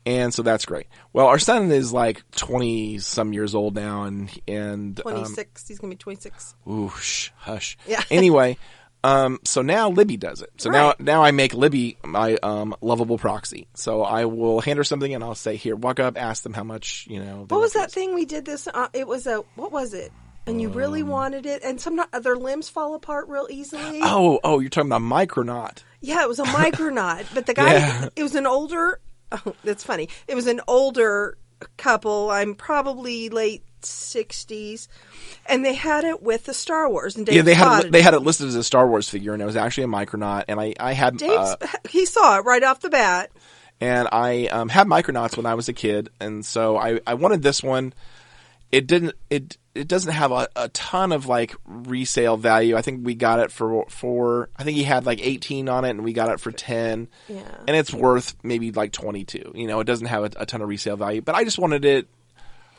[0.06, 0.86] and so that's great.
[1.12, 5.66] Well, our son is like twenty some years old now, and and um, Twenty six.
[5.66, 6.54] He's gonna be twenty six.
[6.70, 7.76] ooh, shh, hush.
[7.86, 8.02] Yeah.
[8.10, 8.56] anyway,
[9.04, 10.50] um, so now Libby does it.
[10.56, 10.78] So Right.
[10.98, 13.68] now now I make Libby my um lovable proxy.
[13.74, 16.64] So I will hand her something, and I'll say, "Here, walk up, ask them how
[16.64, 18.66] much you know." What was that thing we did this?
[18.66, 20.10] Uh, it was a what was it?
[20.46, 24.00] And you really wanted it, and some other limbs fall apart real easily.
[24.02, 25.78] Oh, oh, you're talking about Micronaut.
[26.02, 28.08] Yeah, it was a micronaut, but the guy, Yeah.
[28.16, 29.00] it was an older.
[29.32, 30.10] Oh, that's funny.
[30.28, 31.38] It was an older
[31.78, 32.30] couple.
[32.30, 34.88] I'm probably late sixties,
[35.46, 37.16] and they had it with the Star Wars.
[37.16, 39.32] And Dave Yeah, they had it, they had it listed as a Star Wars figure,
[39.32, 40.44] and it was actually a Micronaut.
[40.48, 41.56] And I I had Dave, uh,
[41.88, 43.30] he saw it right off the bat.
[43.80, 47.42] and I um, had Micronauts when I was a kid, and so I I wanted
[47.42, 47.92] this one.
[48.72, 52.76] It didn't it it doesn't have a, a ton of like resale value.
[52.76, 55.90] I think we got it for for I think he had like eighteen on it,
[55.90, 57.06] and we got it for ten.
[57.28, 57.42] Yeah.
[57.68, 59.52] and it's worth maybe like twenty two.
[59.54, 61.84] You know, it doesn't have a, a ton of resale value, but I just wanted
[61.84, 62.08] it.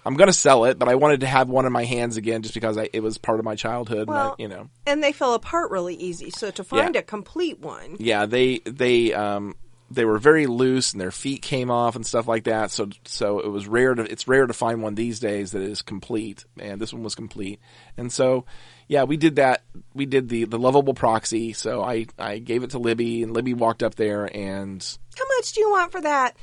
[0.05, 2.53] I'm gonna sell it, but I wanted to have one in my hands again, just
[2.53, 4.07] because I, it was part of my childhood.
[4.07, 4.69] Well, and I, you know.
[4.85, 6.29] And they fell apart really easy.
[6.29, 6.99] So to find Yeah.
[7.01, 9.55] a complete one, yeah, they they um
[9.91, 12.71] they were very loose and their feet came off and stuff like that.
[12.71, 15.81] So so it was rare to it's rare to find one these days that is
[15.81, 16.45] complete.
[16.59, 17.59] And this one was complete.
[17.97, 18.45] And so
[18.87, 19.63] yeah, we did that.
[19.93, 21.53] We did the the lovable proxy.
[21.53, 24.83] So I I gave it to Libby and Libby walked up there and
[25.17, 26.35] how much do you want for that?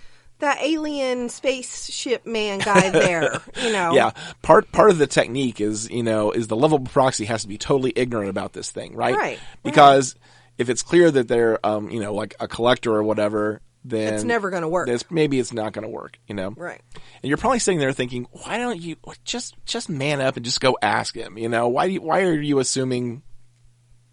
[0.42, 3.94] That alien spaceship man guy there, you know.
[3.94, 4.10] yeah,
[4.42, 7.58] part part of the technique is you know is the lovable proxy has to be
[7.58, 9.14] totally ignorant about this thing, right?
[9.16, 10.14] Right, Because
[10.58, 14.24] if it's clear that they're um you know like a collector or whatever, then It's
[14.24, 14.88] never gonna work.
[14.88, 16.50] It's, maybe it's not going to work, you know.
[16.56, 16.80] Right.
[16.94, 20.60] And you're probably sitting there thinking, why don't you just just man up and just
[20.60, 21.36] go ask him?
[21.38, 23.22] You know, why do you, why are you assuming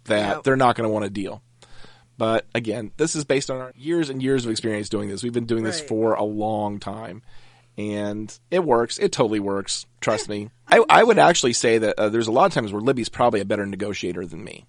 [0.04, 0.42] that Yep.
[0.44, 1.42] they're not going to want to deal?
[2.20, 5.22] But again, this is based on our years and years of experience doing this.
[5.22, 7.22] We've been doing this for a long time,
[7.78, 8.98] and it works.
[8.98, 9.86] It totally works.
[10.02, 10.50] Trust me.
[10.68, 13.40] I, I would actually say that uh, there's a lot of times where Libby's probably
[13.40, 14.66] a better negotiator than me,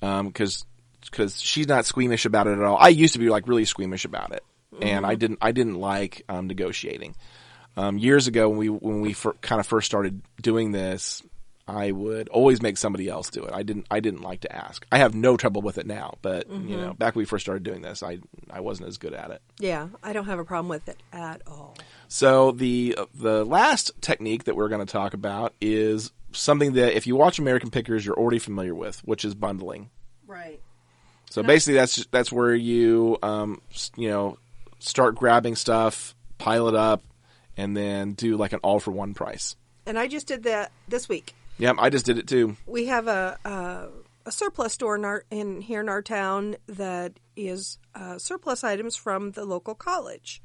[0.00, 0.64] because
[1.02, 2.78] because she's not squeamish about it at all.
[2.80, 4.42] I used to be like really squeamish about it,
[4.80, 7.14] and I didn't I didn't like um, negotiating.
[7.76, 11.22] Um, years ago when we when we fir- kind of first started doing this,
[11.70, 13.52] I would always make somebody else do it.
[13.52, 14.84] I didn't I didn't like to ask.
[14.90, 17.62] I have no trouble with it now, but you know, back when we first started
[17.62, 18.18] doing this, I
[18.50, 19.40] I wasn't as good at it.
[19.58, 21.76] Yeah, I don't have a problem with it at all.
[22.08, 27.06] So the the last technique that we're going to talk about is something that if
[27.06, 29.90] you watch American Pickers, you're already familiar with, which is bundling.
[30.26, 30.60] Right.
[31.30, 33.62] So basically, that's that's where you um,
[33.96, 34.38] you know
[34.80, 37.04] start grabbing stuff, pile it up,
[37.56, 39.54] and then do like an all for one price.
[39.86, 41.34] And I just did that this week.
[41.60, 42.56] Yep, I just did it too.
[42.66, 43.88] We have a a,
[44.26, 48.96] a surplus store in our in here in our town that is uh, surplus items
[48.96, 50.42] from the local college,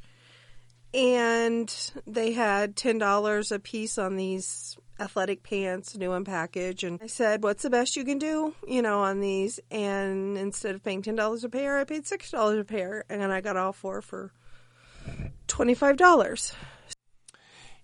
[0.94, 1.74] and
[2.06, 6.84] they had ten dollars a piece on these athletic pants, new in package.
[6.84, 10.76] And I said, "What's the best you can do, you know, on these?" And instead
[10.76, 13.56] of paying ten dollars a pair, I paid six dollars a pair, and I got
[13.56, 14.34] all four for
[15.48, 16.54] twenty five dollars.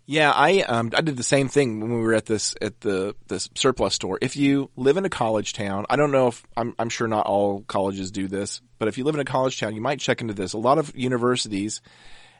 [0.05, 3.15] Yeah, I um I did the same thing when we were at this at the
[3.27, 4.17] this surplus store.
[4.21, 7.27] If you live in a college town, I don't know if I'm I'm sure not
[7.27, 10.21] all colleges do this, but if you live in a college town, you might check
[10.21, 10.53] into this.
[10.53, 11.81] A lot of universities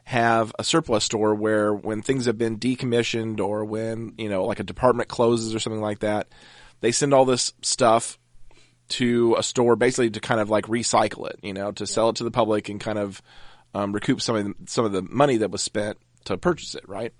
[0.04, 4.60] have a surplus store where when things have been decommissioned or when, you know, like
[4.60, 6.28] a department closes or something like that,
[6.80, 8.18] they send all this stuff
[8.88, 12.16] to a store basically to kind of like recycle it, you know, to sell it
[12.16, 13.22] to the public and kind of
[13.74, 16.86] um, recoup some of the, some of the money that was spent to purchase it,
[16.88, 17.14] right?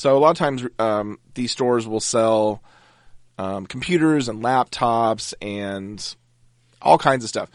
[0.00, 2.62] So a lot of times um, these stores will sell
[3.36, 6.16] um, computers and laptops and
[6.80, 7.50] all kinds of stuff.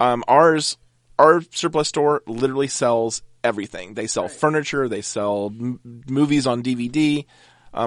[0.00, 0.76] Um, ours,
[1.20, 3.94] our surplus store literally sells everything.
[3.94, 7.24] They sell furniture, they sell m- movies on DVD.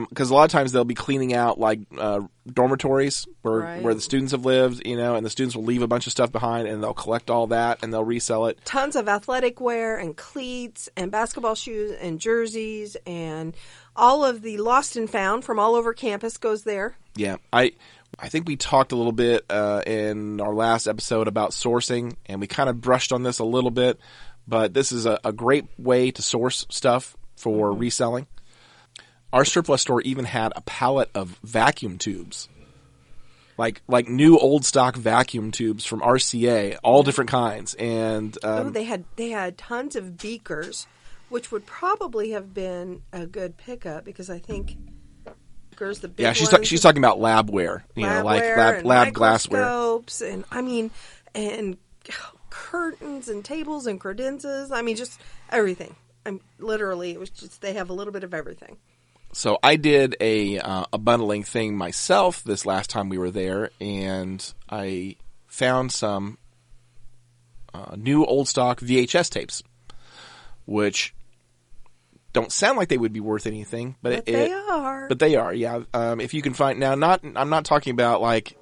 [0.10, 3.82] Because a lot of times they'll be cleaning out like uh, dormitories where Right.
[3.82, 6.12] where the students have lived, you know, and the students will leave a bunch of
[6.13, 8.60] stuff behind, and they'll collect all that and they'll resell it.
[8.63, 13.54] Tons of athletic wear and cleats and basketball shoes and jerseys and
[13.95, 16.95] all of the lost and found from all over campus goes there.
[17.15, 17.73] Yeah, I
[18.19, 22.41] I think we talked a little bit uh, in our last episode about sourcing, and
[22.41, 23.99] we kind of brushed on this a little bit.
[24.47, 28.27] But this is a, a great way to source stuff for reselling.
[29.32, 32.49] Our surplus store even had a pallet of vacuum tubes,
[33.58, 38.73] like like new old stock vacuum tubes from RCA, all different kinds, and oh, um,
[38.73, 40.86] they had they had tons of beakers,
[41.32, 44.78] which would probably have been a good pickup because I think
[46.00, 49.62] the big yeah, she's ta- she's talking about labware, you know, like lab lab glassware.
[49.62, 50.91] microscopes and I mean
[51.34, 51.76] and
[52.52, 54.72] curtains and tables and credenzas.
[54.72, 55.96] I mean just everything.
[56.24, 58.78] I'm literally it was just they have a little bit of everything.
[59.34, 63.72] so I did a uh, a bundling thing myself this last time we were there,
[63.80, 65.15] and I
[65.48, 66.38] found some
[67.74, 69.63] uh, new old stock VHS tapes,
[70.67, 71.15] which
[72.34, 75.08] don't sound like they would be worth anything, but, But it, they are.
[75.08, 75.82] But they are, yeah.
[75.94, 78.58] Um, if you can find now, not I'm not talking about like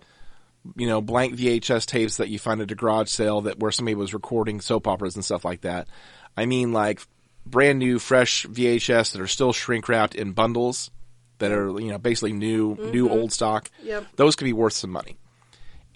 [0.75, 3.95] you know blank VHS tapes that you find at a garage sale that where somebody
[3.95, 5.87] was recording soap operas and stuff like that.
[6.35, 7.01] I mean like
[7.45, 10.91] brand new, fresh VHS that are still shrink wrapped in bundles
[11.37, 13.69] that are you know basically new, new old stock.
[13.83, 14.05] Yep.
[14.15, 15.17] Those could be worth some money.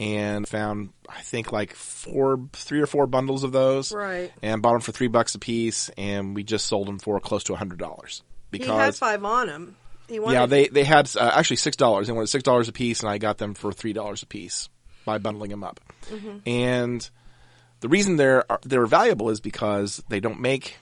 [0.04, 4.32] And found I think like four, three or four bundles of those, Right.
[4.42, 7.44] And bought them for three bucks a piece, and we just sold them for close
[7.46, 9.76] to a hundred dollars because he had five on him.
[10.10, 12.08] He wanted yeah, they they had uh, actually six dollars.
[12.08, 14.68] They wanted six dollars a piece, and I got them for three dollars a piece
[15.06, 15.80] by bundling them up.
[16.46, 17.10] And
[17.80, 20.78] the reason they're they're valuable is because they don't make.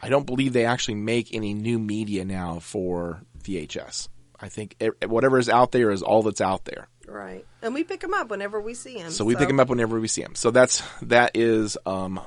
[0.00, 4.08] I don't believe they actually make any new media now for VHS.
[4.40, 6.88] I think e- whatever is out there is all that's out there.
[7.06, 7.44] Right.
[7.62, 9.10] And we pick them up whenever we see them.
[9.10, 10.34] So we pick them up whenever we see them.
[10.34, 12.20] So that's that is um,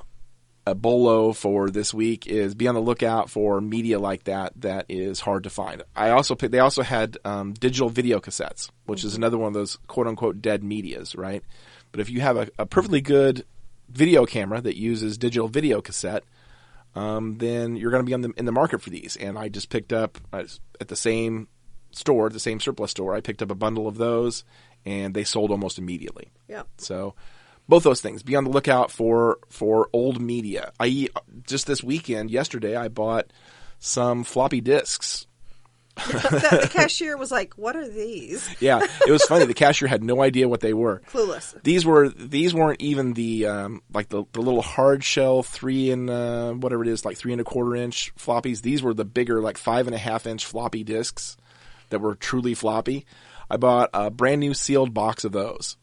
[0.65, 2.27] a bolo for this week.
[2.27, 5.83] Is be on the lookout for media like that that is hard to find.
[5.95, 9.53] I also pick, they also had um, digital video cassettes, which is another one of
[9.53, 11.43] those quote unquote dead medias, right?
[11.91, 13.45] But if you have a, a perfectly good
[13.89, 16.23] video camera that uses digital video cassette,
[16.95, 19.15] um, then you're going to be on the, in the market for these.
[19.15, 20.43] And I just picked up uh,
[20.81, 21.47] at the same
[21.91, 23.15] store, the same surplus store.
[23.15, 24.43] I picked up a bundle of those,
[24.87, 26.31] and they sold almost immediately.
[26.47, 26.67] Yep.
[26.77, 27.13] So
[27.67, 28.23] both those things.
[28.23, 30.71] Be on the lookout for for old media.
[30.79, 31.09] I
[31.45, 33.31] just this weekend, yesterday, I bought
[33.79, 35.27] some floppy disks.
[36.07, 39.45] the, the cashier was like, "What are these?" Yeah, it was funny.
[39.45, 41.01] The cashier had no idea what they were.
[41.11, 41.61] Clueless.
[41.63, 46.09] These were these weren't even the um, like the, the little hard shell three and
[46.09, 48.61] uh, whatever it is like three and a quarter inch floppies.
[48.61, 51.35] These were the bigger like five and a half inch floppy disks
[51.89, 53.05] that were truly floppy.
[53.49, 55.77] I bought a brand new sealed box of those,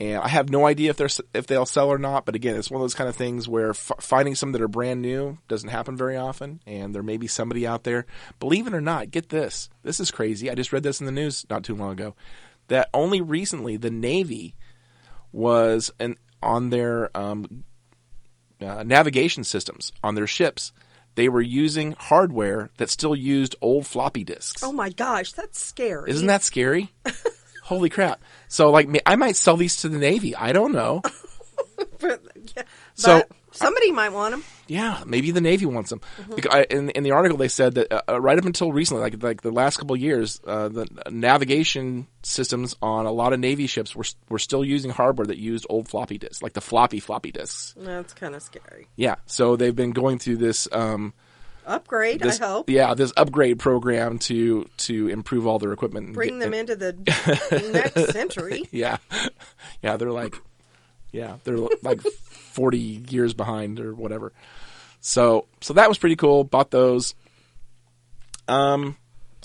[0.00, 2.26] and I have no idea if they're if they'll sell or not.
[2.26, 4.68] But again, it's one of those kind of things where f- finding some that are
[4.68, 8.04] brand new doesn't happen very often, and there may be somebody out there.
[8.40, 9.70] Believe it or not, get this.
[9.82, 10.50] This is crazy.
[10.50, 12.14] I just read this in the news not too long ago.
[12.68, 14.54] That only recently the Navy
[15.32, 17.64] was an, on their um,
[18.60, 20.72] uh, navigation systems on their ships.
[21.18, 24.62] They were using hardware that still used old floppy disks.
[24.62, 26.12] Oh my gosh, that's scary.
[26.12, 26.92] Isn't that scary?
[27.64, 28.22] Holy crap!
[28.46, 30.36] So, like, I might sell these to the Navy.
[30.36, 31.02] I don't know.
[32.00, 32.22] But,
[32.56, 32.62] yeah,
[32.94, 34.44] So, but somebody might want them.
[34.66, 36.00] Yeah, maybe the Navy wants them.
[36.20, 36.34] Mm-hmm.
[36.34, 39.02] Because I, in, in the article, they said that uh, uh, right up until recently,
[39.02, 43.66] like like the last couple years, uh, the navigation systems on a lot of Navy
[43.66, 47.30] ships were were still using hardware that used old floppy disks, like the floppy floppy
[47.32, 47.74] disks.
[47.78, 48.88] That's kind of scary.
[48.96, 50.68] Yeah, so they've been going through this.
[50.72, 51.14] Um,
[51.66, 52.70] Upgrade, this I hope.
[52.70, 56.06] yeah, this upgrade program to to improve all their equipment.
[56.06, 58.64] and Bring get- them and- into the next century.
[58.72, 58.96] Yeah,
[59.82, 60.34] yeah, they're like,
[61.12, 64.32] yeah, they're like forty years behind or whatever.
[65.00, 66.44] So, so that was pretty cool.
[66.44, 67.14] Bought those.
[68.48, 68.96] um,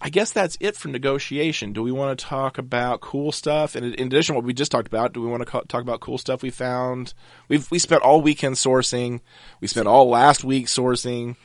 [0.02, 1.72] I guess that's it for negotiation.
[1.72, 3.76] Do we want to talk about cool stuff?
[3.76, 6.02] And in addition to what we just talked about, do we want to talk about
[6.02, 7.14] cool stuff we found?
[7.48, 9.22] We've we spent all weekend sourcing.
[9.62, 11.38] We spent all last week sourcing.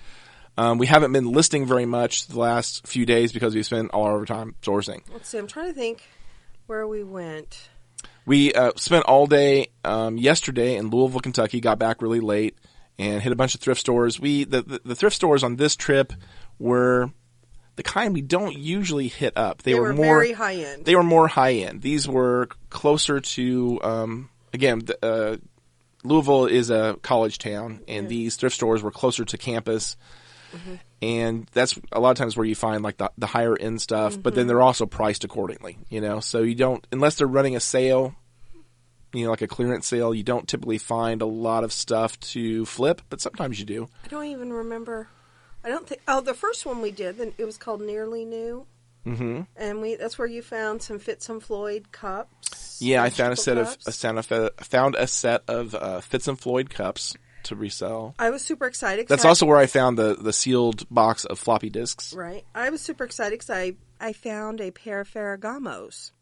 [0.57, 4.07] Um, we haven't been listing very much the last few days because we spent all
[4.07, 5.03] our time sourcing.
[5.13, 5.39] Let's see.
[5.39, 6.03] I'm trying to think
[6.67, 7.69] where we went.
[8.29, 11.61] We uh, spent all day um, yesterday in Louisville, Kentucky.
[11.61, 12.59] Got back really late
[12.99, 14.21] and hit a bunch of thrift stores.
[14.21, 16.13] We the, the, the thrift stores on this trip
[16.59, 17.11] were
[17.77, 19.63] the kind we don't usually hit up.
[19.63, 20.85] They, They were, were more very high end.
[20.85, 21.81] They were more high end.
[21.81, 24.83] These were closer to um, again.
[25.03, 25.39] Uh,
[26.05, 29.97] Louisville is a college town, and these thrift stores were closer to campus.
[31.01, 34.21] And that's a lot of times where you find like the, the higher end stuff,
[34.21, 36.19] but then they're also priced accordingly, you know.
[36.19, 38.17] So you don't, unless they're running a sale,
[39.13, 42.65] you know, like a clearance sale, you don't typically find a lot of stuff to
[42.67, 43.89] flip, but sometimes you do.
[44.05, 45.09] I don't even remember.
[45.63, 46.01] I don't think.
[46.09, 48.67] Oh, the first one we did, then it was called Nearly New,
[49.07, 49.43] mm-hmm.
[49.57, 52.79] and we that's where you found some Fitz and Floyd cups.
[52.81, 53.97] Yeah, I found a set triple of a cups.
[53.97, 58.15] Santa Fe, found a set of uh, Fitz and Floyd cups to resell.
[58.19, 59.09] I was super excited.
[59.09, 62.13] That's I- also where I found the the sealed box of floppy disks.
[62.15, 62.45] right.
[62.55, 66.13] I was super excited because I I found a pair of Ferragamos,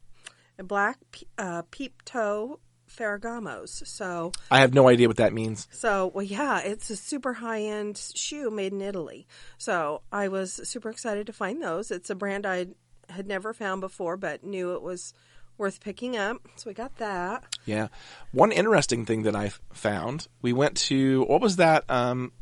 [0.58, 0.98] a black
[1.38, 3.86] uh, peep toe Ferragamos.
[3.86, 5.68] So I have no idea what that means.
[5.70, 9.26] So, well, yeah, it's a super high end shoe made in Italy.
[9.58, 11.90] So, I was super excited to find those.
[11.90, 12.68] It's a brand I
[13.08, 15.12] had never found before, but knew it was
[15.58, 16.38] worth picking up.
[16.56, 17.44] So, we got that.
[17.64, 17.88] Yeah.
[18.32, 21.84] One interesting thing that I found, we went to what was that?
[21.90, 22.32] Um,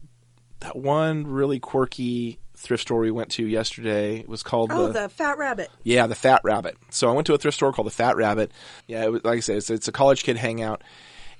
[0.60, 4.20] that one really quirky thrift store we went to yesterday.
[4.20, 5.70] It was called Oh, the, the Fat Rabbit.
[5.82, 6.76] yeah the Fat Rabbit.
[6.90, 8.52] So I went to a thrift store called the Fat Rabbit.
[8.86, 10.82] Yeah, it was, like I said, it's, it's a college kid hangout,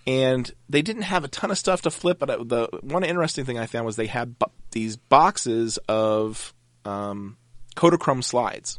[0.07, 2.19] and they didn't have a ton of stuff to flip.
[2.19, 6.53] But the one interesting thing I found was they had bu- these boxes of
[6.85, 7.39] um,
[7.77, 8.79] Kodachrome slides.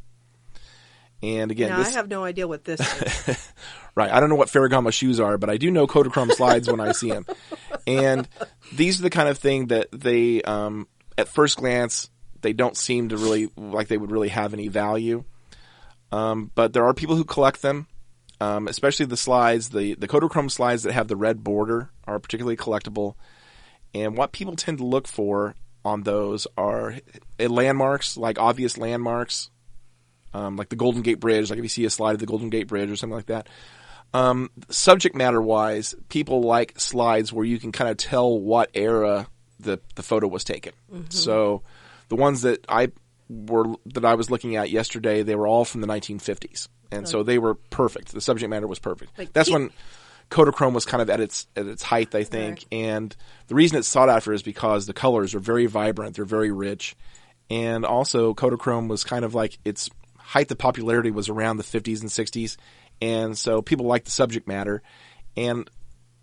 [1.25, 2.79] And again, now, this, I have no idea what this
[3.27, 3.51] is.
[3.95, 4.11] Right.
[4.11, 6.91] I don't know what Ferragamo shoes are, but I do know Kodachrome slides when I
[6.91, 7.25] see them.
[7.87, 8.27] And
[8.73, 12.09] these are the kind of thing that they, um, at first glance,
[12.41, 15.23] they don't seem to really like they would really have any value.
[16.11, 17.87] Um, but there are people who collect them,
[18.41, 19.69] um, especially the slides.
[19.69, 23.15] The the Kodachrome slides that have the red border are particularly collectible.
[23.93, 26.95] And what people tend to look for on those are
[27.39, 29.51] landmarks, like obvious landmarks,
[30.35, 31.49] um, like the Golden Gate Bridge.
[31.49, 33.47] Like if you see a slide of the Golden Gate Bridge or something like that.
[34.13, 39.27] Um, subject matter wise, people like slides where you can kind of tell what era
[39.59, 40.73] the the photo was taken.
[41.09, 41.63] So
[42.09, 42.91] the ones that I
[43.29, 47.23] were that I was looking at yesterday, they were all from the 1950s, and so
[47.23, 48.11] they were perfect.
[48.11, 49.17] The subject matter was perfect.
[49.17, 49.71] Like That's when
[50.29, 52.65] Kodachrome was kind of at its at its height, I think.
[52.71, 52.79] Right.
[52.79, 53.15] And
[53.47, 56.95] the reason it's sought after is because the colors are very vibrant, they're very rich,
[57.49, 59.89] and also Kodachrome was kind of like its
[60.25, 62.57] height of popularity was around the 50s and 60s,
[63.01, 64.81] and so people like the subject matter,
[65.37, 65.69] and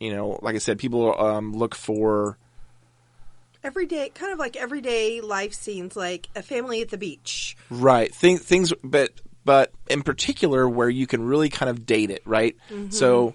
[0.00, 2.36] you know, like I said, people um, look for
[3.62, 7.56] everyday, kind of like everyday life scenes, like a family at the beach.
[7.70, 8.12] Right.
[8.12, 9.10] Things, things, but,
[9.44, 12.56] but in particular where you can really kind of date it, right?
[12.90, 13.34] So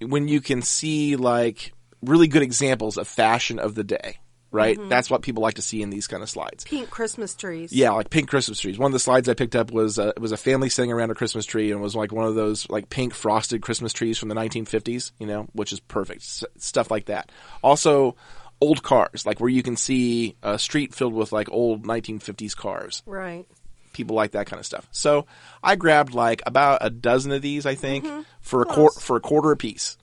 [0.00, 4.18] when you can see like really good examples of fashion of the day,
[4.52, 4.78] right?
[4.88, 6.64] That's what people like to see in these kind of slides.
[6.64, 7.72] Pink Christmas trees.
[7.72, 8.78] Yeah, like pink Christmas trees.
[8.78, 11.10] One of the slides I picked up was uh, it was a family sitting around
[11.10, 14.18] a Christmas tree and it was like one of those like pink frosted Christmas trees
[14.18, 16.20] from the 1950s, you know, which is perfect.
[16.22, 17.32] S- stuff like that.
[17.62, 18.14] Also,
[18.60, 23.02] old cars, like where you can see a street filled with like old 1950s cars
[23.06, 23.44] Right.
[23.92, 24.86] people like that kind of stuff.
[24.92, 25.26] So
[25.62, 28.20] I grabbed like about a dozen of these, I think, Mm-hmm.
[28.40, 29.96] for a quar- for a quarter a piece.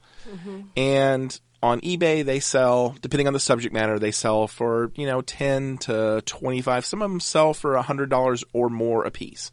[0.76, 5.22] And on eBay, they sell, depending on the subject matter, they sell for you know
[5.22, 6.86] ten to twenty five.
[6.86, 9.52] Some of them sell for a hundred dollars or more a piece.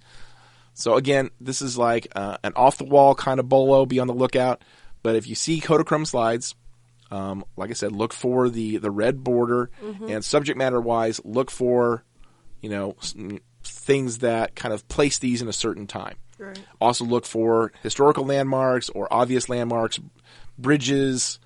[0.74, 3.86] So again, this is like uh, an off the wall kind of bolo.
[3.86, 4.62] Be on the lookout.
[5.02, 6.54] But if you see Kodachrome slides,
[7.10, 9.70] um, like I said, look for the the red border
[10.08, 12.04] and subject matter wise, look for
[12.60, 12.96] you know
[13.62, 16.16] things that kind of place these in a certain time.
[16.38, 16.58] Right.
[16.80, 19.98] Also look for historical landmarks or obvious landmarks,
[20.58, 21.38] bridges,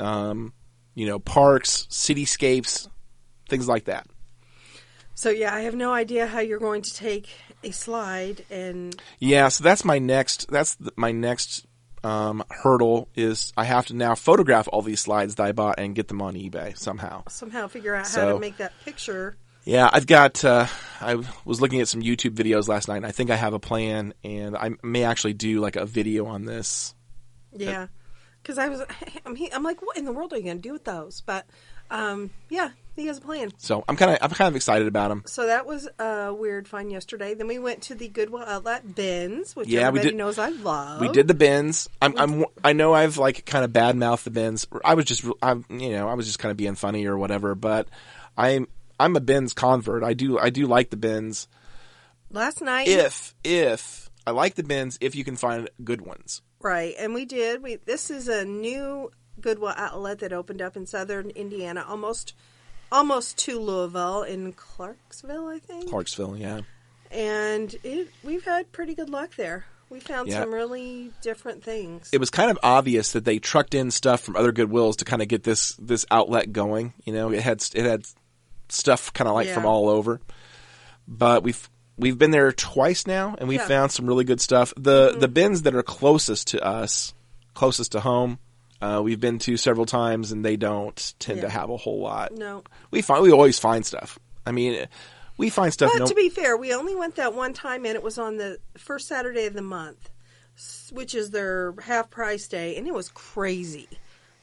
[0.00, 0.52] um,
[0.94, 2.88] you know, parks, cityscapes,
[3.48, 4.06] things like that.
[5.14, 7.28] So yeah, I have no idea how you're going to take
[7.62, 10.50] a slide and Yeah, so that's my next.
[10.50, 11.66] That's th- my next
[12.02, 15.94] um, hurdle is I have to now photograph all these slides that I bought and
[15.94, 17.24] get them on eBay somehow.
[17.28, 19.36] somehow figure out how to make that picture.
[19.64, 20.42] Yeah, I've got.
[20.42, 20.66] Uh,
[21.00, 23.58] I was looking at some YouTube videos last night, and I think I have a
[23.58, 26.94] plan, and I may actually do like a video on this.
[27.54, 27.88] Yeah,
[28.42, 28.82] because I was,
[29.26, 31.20] I'm, he- I'm like, what in the world are you going to do with those?
[31.20, 31.46] But,
[31.90, 33.52] um, yeah, he has a plan.
[33.58, 35.22] So I'm kind of I'm kind of excited about him.
[35.26, 37.34] So that was a weird find yesterday.
[37.34, 41.00] Then we went to the Goodwill Outlet bins, which Yeah, everybody did- knows I love.
[41.00, 41.88] We did the bins.
[42.02, 44.66] I'm, I'm I know I've like kind of bad mouthed the bins.
[44.84, 47.54] I was just I'm you know I was just kind of being funny or whatever.
[47.54, 47.88] But
[48.36, 48.68] I'm
[49.00, 50.04] I'm a bins convert.
[50.04, 51.48] I do I do like the bins.
[52.30, 52.86] last night.
[52.88, 56.42] If if I like the bins, if you can find good ones.
[56.62, 57.62] Right, and we did.
[57.62, 62.34] We this is a new Goodwill outlet that opened up in southern Indiana, almost
[62.92, 65.88] almost to Louisville in Clarksville, I think.
[65.90, 66.60] Clarksville, yeah.
[67.10, 69.64] And it we've had pretty good luck there.
[69.88, 70.40] We found Yeah.
[70.42, 72.08] some really different things.
[72.12, 75.20] it was kind of obvious that they trucked in stuff from other Goodwills to kind
[75.22, 76.92] of get this this outlet going.
[77.04, 78.04] You know, it had it had
[78.68, 80.20] stuff kind of like from all over.
[81.08, 81.68] But we've
[81.98, 83.62] we've been there twice now, and we Yeah.
[83.62, 83.68] Mm-hmm.
[83.68, 84.72] found some really good stuff.
[84.76, 87.14] The the bins that are closest to us,
[87.54, 88.38] closest to home,
[88.80, 92.32] uh, we've been to several times, and they don't tend to have a whole lot.
[92.32, 92.64] no.
[92.90, 94.18] We find we always find stuff.
[94.46, 94.86] I mean,
[95.36, 95.92] we find stuff.
[95.92, 98.36] But no, to be fair, we only went that one time, and it was on
[98.38, 100.10] the first Saturday of the month,
[100.90, 103.88] which is their half price day, and it was crazy.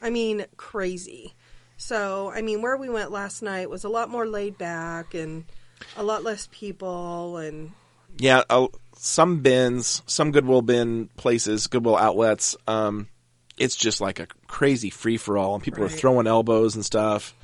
[0.00, 1.34] I mean, crazy.
[1.76, 5.44] So, I mean, where we went last night was a lot more laid back and
[5.96, 7.72] a lot less people, and
[8.18, 13.08] Yeah, uh, some bins, some Goodwill bin places, Goodwill outlets, um,
[13.56, 17.34] it's just like a crazy free for all, and people are throwing elbows and stuff.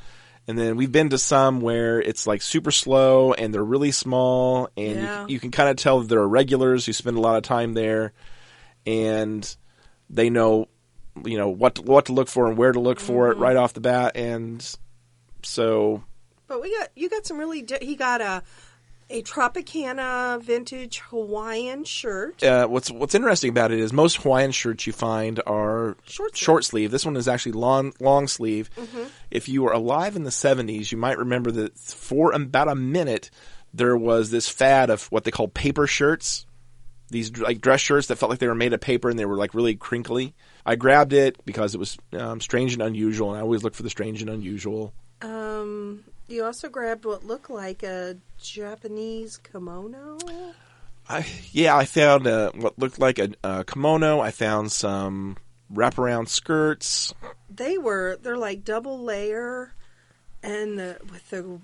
[0.47, 4.69] And then we've been to some where it's like super slow and they're really small,
[4.77, 5.23] and Yeah.
[5.27, 7.43] you, you can kind of tell that there are regulars who spend a lot of
[7.45, 8.13] time there,
[8.87, 9.57] and
[10.11, 10.69] they know,
[11.25, 13.41] you know what to, what to look for and where to look for Mm-hmm.
[13.41, 14.77] it right off the bat, and
[15.43, 16.03] so
[16.49, 17.63] but we got you got some really.
[17.63, 18.43] Di- he got a
[19.11, 22.43] a Tropicana vintage Hawaiian shirt.
[22.43, 26.43] uh, what's what's interesting about it is most Hawaiian shirts you find are Short sleeve.
[26.43, 26.91] short sleeve.
[26.91, 28.71] This one is actually long long sleeve.
[29.31, 33.31] If you were alive in the '70s, you might remember that for about a minute
[33.75, 36.47] there was this fad of what they call paper shirts.
[37.11, 39.37] These like dress shirts that felt like they were made of paper and they were
[39.37, 40.35] like really crinkly.
[40.65, 43.83] I grabbed it because it was um, strange and unusual, and I always look for
[43.83, 44.95] the strange and unusual.
[45.21, 50.19] Um, you also grabbed what looked like a Japanese kimono.
[51.09, 54.21] I yeah, I found uh, what looked like a, a kimono.
[54.21, 55.37] I found some
[55.73, 57.13] wraparound skirts.
[57.51, 59.75] They were they're like double layer,
[60.43, 61.61] and the with the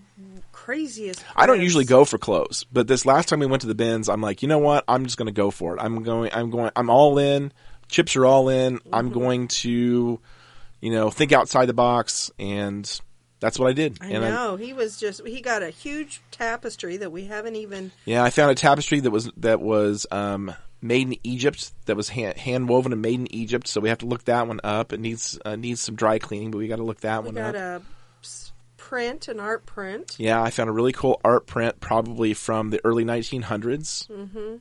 [0.53, 1.25] craziest.
[1.35, 4.09] I don't usually go for clothes, but this last time we went to the bins,
[4.09, 4.85] I'm like, you know what?
[4.87, 5.81] I'm just going to go for it.
[5.83, 6.31] I'm going.
[6.35, 6.71] I'm going.
[6.77, 7.53] I'm all in.
[7.89, 8.79] Chips are all in.
[8.93, 9.19] I'm Mm-hmm.
[9.19, 10.21] going to,
[10.81, 13.01] you know, think outside the box, and
[13.41, 13.99] that's what I did.
[14.01, 17.91] I and know he was just he got a huge tapestry that we haven't even.
[18.05, 21.73] yeah, I found a tapestry that was that was um, made in Egypt.
[21.87, 23.67] That was hand, hand woven and made in Egypt.
[23.67, 24.93] So we have to look that one up.
[24.93, 27.35] It needs uh, needs some dry cleaning, but we got to look that one up.
[27.35, 27.83] We one got up.
[27.83, 27.85] a
[28.77, 30.17] print, an art print.
[30.19, 34.09] Yeah, I found a really cool art print, probably from the early 1900s.
[34.09, 34.57] Mm-hmm.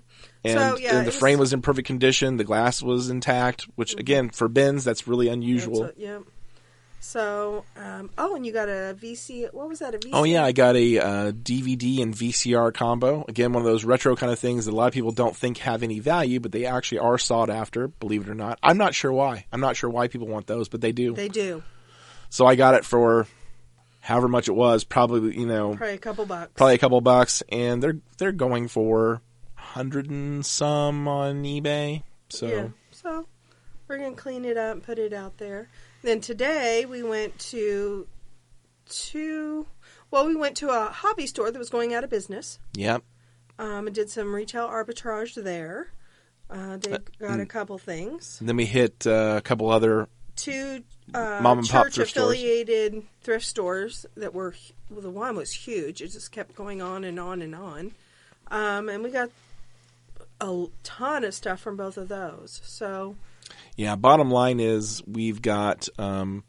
[0.45, 2.37] And, So, yeah, and the it frame was- was in perfect condition.
[2.37, 5.81] The glass was intact, which again for bins that's really That's unusual.
[5.81, 6.19] what- yeah.
[7.01, 9.53] So, um, oh, and you got a VC.
[9.53, 9.95] What was that?
[9.95, 10.09] A VC?
[10.13, 13.25] Oh yeah, I got a uh, DVD and VCR combo.
[13.27, 15.59] Again, one of those retro kind of things that a lot of people don't think
[15.59, 17.87] have any value, but they actually are sought after.
[17.87, 19.45] Believe it or not, I'm not sure why.
[19.51, 21.13] I'm not sure why people want those, but they do.
[21.13, 21.63] They do
[22.29, 23.27] so I got it for
[24.01, 26.51] however much it was, probably you know probably a couple bucks.
[26.55, 29.21] probably a couple bucks, and they're they're going for
[29.55, 32.03] hundred and some on eBay.
[32.29, 32.67] So Yeah.
[32.91, 33.25] So
[33.87, 35.69] we're gonna clean it up and put it out there.
[36.01, 38.07] Then today we went to
[38.87, 39.67] two.
[40.11, 42.59] Well, we went to a hobby store that was going out of business.
[42.73, 43.03] yep,
[43.59, 45.91] Um, and did some retail arbitrage there.
[46.49, 48.37] Uh, they got a couple things.
[48.39, 50.07] and then we hit uh, a couple other.
[50.35, 50.83] Two
[51.13, 52.31] uh, Mom and pop thrift stores.
[52.31, 54.55] affiliated thrift stores that were.
[54.89, 56.01] Well, the one was huge.
[56.01, 57.91] It just kept going on and on and on.
[58.49, 59.29] Um, and we got
[60.41, 62.61] a ton of stuff from both of those.
[62.63, 63.15] So
[63.79, 65.87] Yeah, bottom line is we've got.
[65.97, 66.43] Um,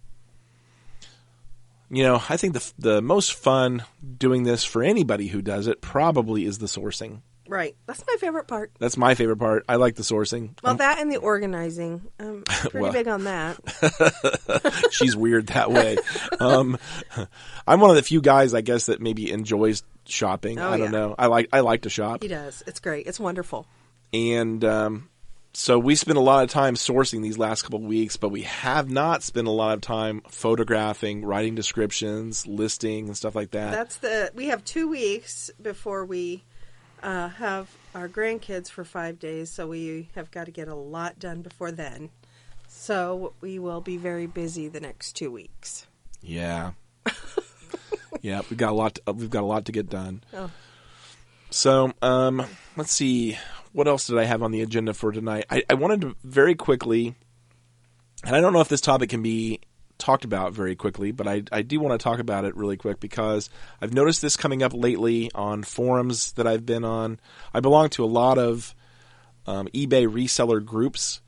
[1.89, 3.85] you know, I think the the most fun
[4.19, 7.21] doing this for anybody who does it probably is the sourcing.
[7.49, 8.73] right, that's my favorite part.
[8.81, 9.65] That's my favorite part.
[9.69, 10.59] I like the sourcing.
[10.65, 12.03] Well, that and the organizing.
[12.19, 12.93] I'm pretty Well.
[12.93, 14.89] big on that.
[14.91, 15.99] She's weird that way.
[16.41, 16.79] Um,
[17.67, 20.59] I'm one of the few guys, I guess, that maybe enjoys shopping.
[20.59, 20.99] Oh, I don't yeah.
[20.99, 21.15] know.
[21.19, 22.23] I like I like to shop.
[22.23, 22.65] He does.
[22.67, 23.07] It's great.
[23.07, 23.67] It's wonderful.
[24.13, 25.11] and um,
[25.53, 28.43] so we spent a lot of time sourcing these last couple of weeks, but we
[28.43, 33.73] have not spent a lot of time photographing, writing descriptions, listing, and stuff like that.
[33.73, 34.31] That's the.
[34.35, 36.45] We have two weeks before we
[37.03, 41.19] uh, have our grandkids for five days, so we have got to get a lot
[41.19, 42.11] done before then.
[42.69, 45.87] So we will be very busy the next two weeks.
[46.23, 46.73] yeah,
[48.23, 48.95] yeah, we've got a lot.
[48.95, 50.23] To, we've got a lot to get done.
[50.33, 50.51] Oh.
[51.51, 52.47] So, um,
[52.77, 53.37] let's see.
[53.73, 55.45] What else did I have on the agenda for tonight?
[55.51, 57.15] I, I wanted to very quickly,
[58.25, 59.61] and I don't know if this topic can be
[59.99, 62.99] talked about very quickly, but I, I do want to talk about it really quick
[62.99, 63.49] because
[63.81, 67.21] I've noticed this coming up lately on forums that I've been on.
[67.55, 68.75] I belong to a lot of
[69.47, 71.21] um, eBay reseller groups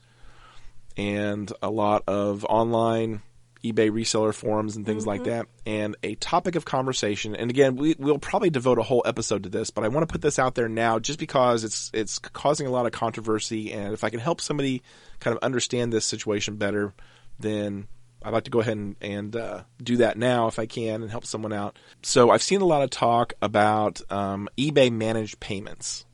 [0.96, 3.22] and a lot of online
[3.64, 5.46] eBay reseller forums and things like that.
[5.64, 9.48] And a topic of conversation, and again, we, we'll probably devote a whole episode to
[9.48, 12.66] this, but I want to put this out there now just because it's it's causing
[12.66, 13.72] a lot of controversy.
[13.72, 14.82] And if I can help somebody
[15.20, 16.92] kind of understand this situation better,
[17.38, 17.86] then
[18.24, 21.10] I'd like to go ahead and, and uh, do that now if I can and
[21.10, 21.78] help someone out.
[22.02, 26.04] So I've seen a lot of talk about um, eBay managed payments.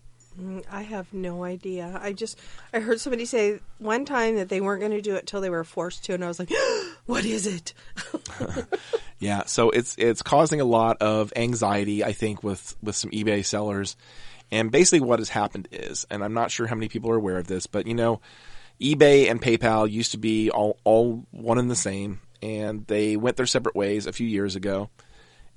[0.41, 1.99] Mm, I have no idea.
[2.01, 2.39] I just
[2.73, 5.51] I heard somebody say one time that they weren't going to do it till they
[5.51, 6.53] were forced to, and I was like,
[7.07, 7.75] "What is it?"
[9.19, 13.45] Yeah, so it's it's causing a lot of anxiety, I think, with with some eBay
[13.45, 13.97] sellers.
[14.51, 17.39] And basically, what has happened is, and I'm not sure how many people are aware
[17.39, 18.21] of this, but you know,
[18.81, 23.37] eBay and PayPal used to be all all one and the same, and they went
[23.37, 24.89] their separate ways a few years ago.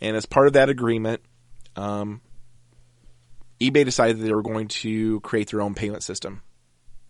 [0.02, 1.22] And as part of that agreement,
[1.76, 2.22] um,
[3.62, 6.41] eBay decided that they were going to create their own payment system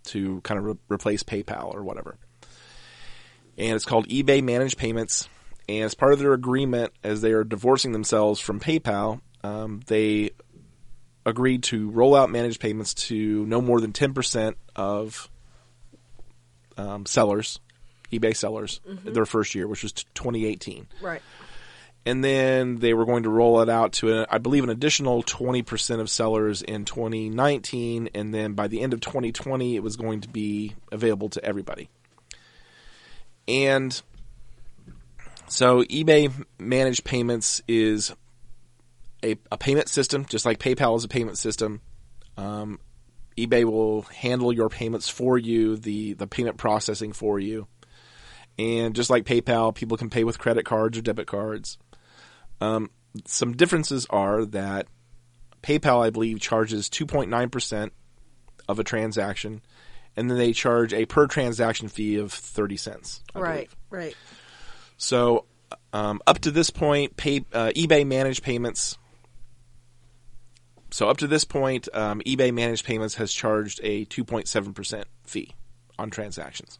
[0.03, 2.17] to kind of re- replace PayPal or whatever.
[3.57, 5.29] And it's called eBay Managed Payments.
[5.69, 10.31] And as part of their agreement, as they are divorcing themselves from PayPal, um, they
[11.25, 15.29] agreed to roll out managed payments to no more than 10% of
[16.77, 17.59] um, sellers,
[18.11, 21.21] eBay sellers, their first year, which was 2018 right.
[22.05, 25.99] And then they were going to roll it out to, I believe, an additional 20%
[25.99, 30.29] of sellers in 2019, and then by the end of 2020, it was going to
[30.29, 31.89] be available to everybody.
[33.47, 34.01] And
[35.47, 38.13] so eBay managed payments is
[39.23, 41.81] a, a payment system, just like PayPal is a payment system.
[42.37, 42.79] Um,
[43.37, 47.67] eBay will handle your payments for you, the the payment processing for you.
[48.57, 51.77] And just like PayPal, people can pay with credit cards or debit cards.
[52.61, 52.89] Um,
[53.25, 54.87] some differences are that
[55.61, 57.91] PayPal, I believe, charges 2.9%
[58.69, 59.61] of a transaction,
[60.15, 63.21] and then they charge a per transaction fee of 30 cents.
[63.35, 63.53] I Right.
[63.55, 63.75] believe.
[63.89, 64.15] Right.
[64.97, 65.45] So,
[65.93, 68.97] um, up to this point, pay, uh, eBay managed payments.
[70.91, 75.55] So up to this point, um, eBay managed payments has charged a 2.7% fee
[75.97, 76.79] on transactions.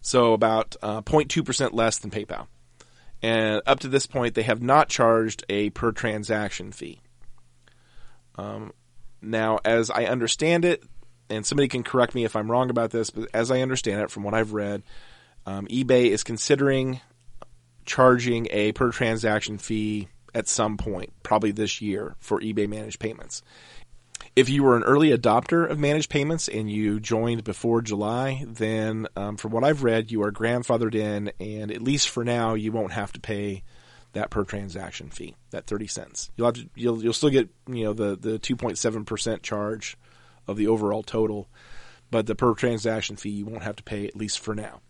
[0.00, 2.46] So about uh, 0.2% less than PayPal.
[3.22, 7.00] And up to this point, they have not charged a per transaction fee.
[8.36, 8.72] Um,
[9.20, 10.84] now, as I understand it,
[11.28, 14.10] and somebody can correct me if I'm wrong about this, but as I understand it
[14.10, 14.82] from what I've read,
[15.46, 17.00] um, eBay is considering
[17.84, 23.42] charging a per transaction fee at some point, probably this year, for eBay managed payments.
[24.36, 29.08] If you were an early adopter of managed payments and you joined before July, then
[29.16, 32.70] um, from what I've read, you are grandfathered in, and at least for now, you
[32.70, 33.64] won't have to pay
[34.12, 36.30] that per transaction fee, that thirty cents.
[36.36, 39.42] You'll have to, you'll you'll still get you know the the two point seven percent
[39.42, 39.96] charge
[40.46, 41.48] of the overall total,
[42.10, 44.80] but the per transaction fee you won't have to pay at least for now.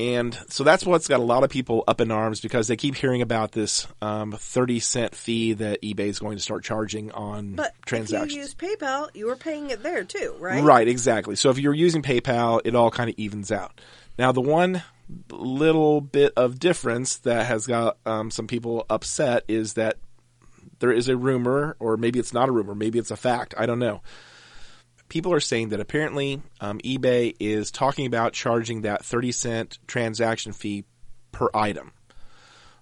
[0.00, 2.94] And so that's what's got a lot of people up in arms because they keep
[2.94, 7.54] hearing about this um, 30 cent fee that eBay is going to start charging on
[7.56, 8.32] But transactions.
[8.32, 10.64] if you use PayPal, you were paying it there too, right?
[10.64, 11.36] Right, exactly.
[11.36, 13.78] So if you're using PayPal, it all kind of evens out.
[14.18, 14.82] Now, the one
[15.30, 19.96] little bit of difference that has got um, some people upset is that
[20.78, 23.52] there is a rumor, or maybe it's not a rumor, maybe it's a fact.
[23.58, 24.00] I don't know.
[25.10, 30.52] People are saying that apparently um, eBay is talking about charging that 30 cent transaction
[30.52, 30.84] fee
[31.32, 31.92] per item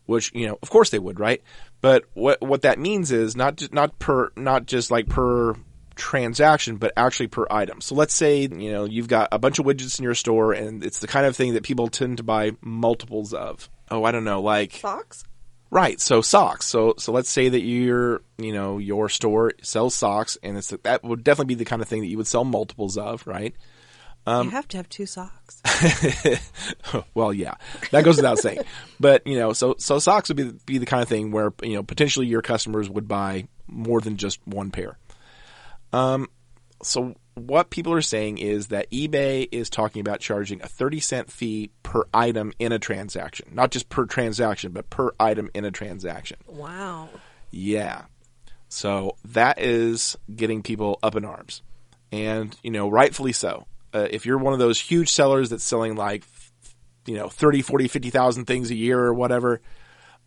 [0.08, 1.42] which you know, of course they would, right?
[1.82, 5.54] But what what that means is not not per not just like per
[5.96, 7.82] transaction, but actually per item.
[7.82, 10.82] So let's say you know you've got a bunch of widgets in your store, and
[10.82, 13.68] it's the kind of thing that people tend to buy multiples of.
[13.90, 15.24] Oh, I don't know, like Socks?
[15.70, 16.00] Right.
[16.00, 16.66] So socks.
[16.66, 21.04] So so let's say that your you know your store sells socks, and it's that
[21.04, 23.54] would definitely be the kind of thing that you would sell multiples of, right?
[24.26, 25.62] Um, you have to have two socks.
[27.14, 27.54] well, yeah,
[27.92, 28.60] that goes without saying.
[29.00, 31.74] But you know, so so socks would be be the kind of thing where you
[31.74, 34.98] know potentially your customers would buy more than just one pair.
[35.92, 36.26] Um,
[36.82, 41.30] so what people are saying is that eBay is talking about charging a thirty cent
[41.30, 45.70] fee per item in a transaction, not just per transaction, but per item in a
[45.70, 46.38] transaction.
[46.46, 47.08] Wow.
[47.50, 48.02] Yeah.
[48.68, 51.62] So that is getting people up in arms.
[52.12, 53.66] And, you know, rightfully so.
[53.94, 56.24] Uh, if you're one of those huge sellers that's selling like,
[57.06, 59.62] you know, 30, 40, 50,000 things a year or whatever,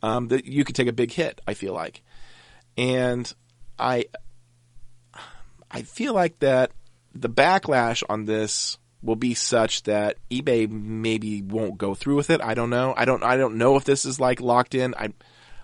[0.02, 1.42] um, that you could take a big hit.
[1.48, 2.02] I feel like,
[2.78, 3.32] and
[3.78, 4.06] I
[5.70, 6.72] I feel like that
[7.14, 12.42] the backlash on this will be such that eBay maybe won't go through with it.
[12.42, 12.94] I don't know.
[12.96, 14.94] I don't I don't know if this is like locked in.
[14.96, 15.10] I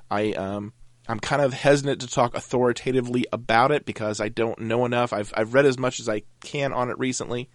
[0.10, 0.74] I um
[1.08, 5.14] I'm kind of hesitant to talk authoritatively about it because I don't know enough.
[5.14, 7.50] I've I've read as much as I can on it recently,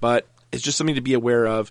[0.00, 1.70] but it's just something to be aware of.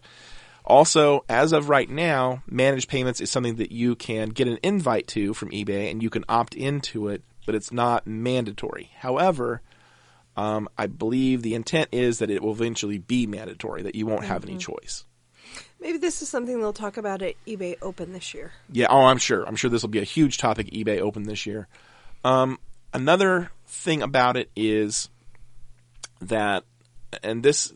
[0.63, 5.07] Also, as of right now, managed payments is something that you can get an invite
[5.07, 8.91] to from eBay and you can opt into it, but it's not mandatory.
[8.99, 9.61] However,
[10.37, 14.25] um, I believe the intent is that it will eventually be mandatory, that you won't
[14.25, 15.05] have any choice.
[15.79, 18.51] Maybe this is something they'll talk about at eBay Open this year.
[18.71, 19.43] Yeah, oh, I'm sure.
[19.43, 21.67] I'm sure this will be a huge topic at eBay Open this year.
[22.23, 22.59] Um,
[22.93, 25.09] another thing about it is
[26.21, 26.63] that,
[27.23, 27.73] and this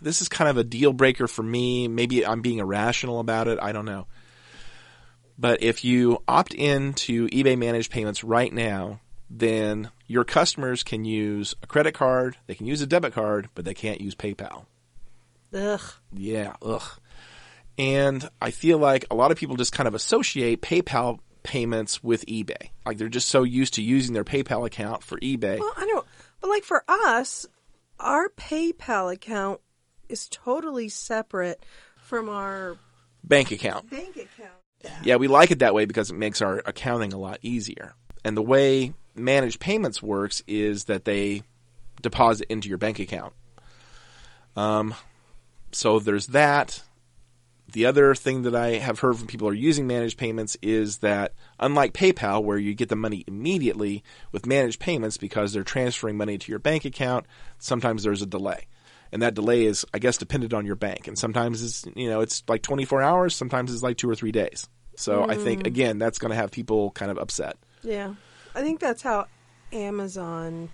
[0.00, 1.88] this is kind of a deal breaker for me.
[1.88, 3.58] Maybe I'm being irrational about it.
[3.60, 4.06] I don't know.
[5.38, 11.04] But if you opt in to eBay managed payments right now, then your customers can
[11.04, 14.66] use a credit card, they can use a debit card, but they can't use PayPal.
[15.52, 15.80] Ugh.
[16.12, 16.82] Yeah, ugh.
[17.78, 22.24] And I feel like a lot of people just kind of associate PayPal payments with
[22.26, 22.70] eBay.
[22.86, 25.58] Like they're just so used to using their PayPal account for eBay.
[25.58, 26.06] Well, I don't.
[26.40, 27.46] But like for us,
[27.98, 29.60] our PayPal account
[30.08, 31.64] is totally separate
[31.98, 32.76] from our
[33.22, 33.88] Bank account.
[33.90, 34.52] bank account.
[35.02, 37.94] Yeah, we like it that way because it makes our accounting a lot easier.
[38.22, 41.42] And the way managed payments works is that they
[42.02, 43.32] deposit into your bank account.
[44.56, 44.94] Um,
[45.72, 46.82] so there's that.
[47.72, 50.98] The other thing that I have heard from people who are using managed payments is
[50.98, 56.16] that unlike PayPal, where you get the money immediately, with managed payments, because they're transferring
[56.16, 57.26] money to your bank account,
[57.58, 58.66] sometimes there's a delay.
[59.10, 61.08] And that delay is, I guess, dependent on your bank.
[61.08, 64.32] And sometimes it's, you know, it's like 24 hours, sometimes it's like two or three
[64.32, 64.68] days.
[64.96, 67.56] So I think, again, that's going to have people kind of upset.
[67.82, 68.14] Yeah.
[68.54, 69.26] I think that's how
[69.72, 70.70] Amazon,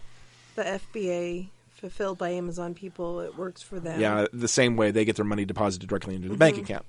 [0.56, 4.00] the FBA, fulfilled by Amazon people, it works for them.
[4.00, 6.84] Yeah, the same way they get their money deposited directly into the bank account.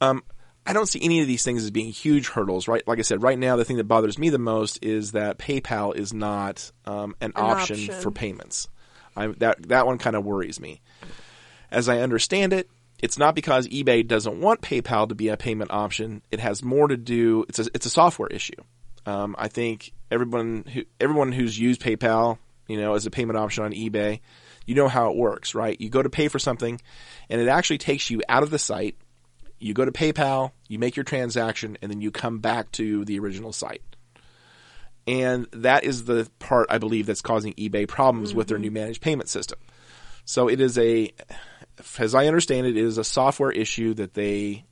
[0.00, 0.22] Um,
[0.64, 2.86] I don't see any of these things as being huge hurdles, right?
[2.86, 5.96] Like I said, right now the thing that bothers me the most is that PayPal
[5.96, 7.94] is not um, an, An option, option.
[8.00, 8.68] for payments.
[9.16, 10.80] I, that that one kind of worries me.
[11.70, 12.70] As I understand it,
[13.02, 16.22] it's not because eBay doesn't want PayPal to be a payment option.
[16.30, 17.44] It has more to do.
[17.48, 18.54] It's a it's a software issue.
[19.06, 22.38] Um, I think everyone who everyone who's used PayPal,
[22.68, 24.20] you know, as a payment option on eBay,
[24.66, 25.80] you know how it works, right?
[25.80, 26.80] You go to pay for something,
[27.28, 28.96] and it actually takes you out of the site.
[29.58, 33.18] You go to PayPal, you make your transaction, and then you come back to the
[33.18, 33.82] original site.
[35.06, 39.02] And that is the part I believe that's causing eBay problems with their new managed
[39.02, 39.58] payment system.
[40.24, 41.12] So it is a,
[41.98, 44.64] as I understand it, it is a software issue that they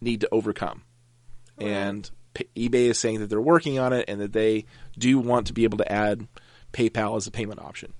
[0.00, 0.82] need to overcome.
[1.58, 2.10] And P-
[2.56, 4.66] eBay is saying that they're working on it and that they
[4.98, 6.26] do want to be able to add
[6.72, 7.92] PayPal as a payment option.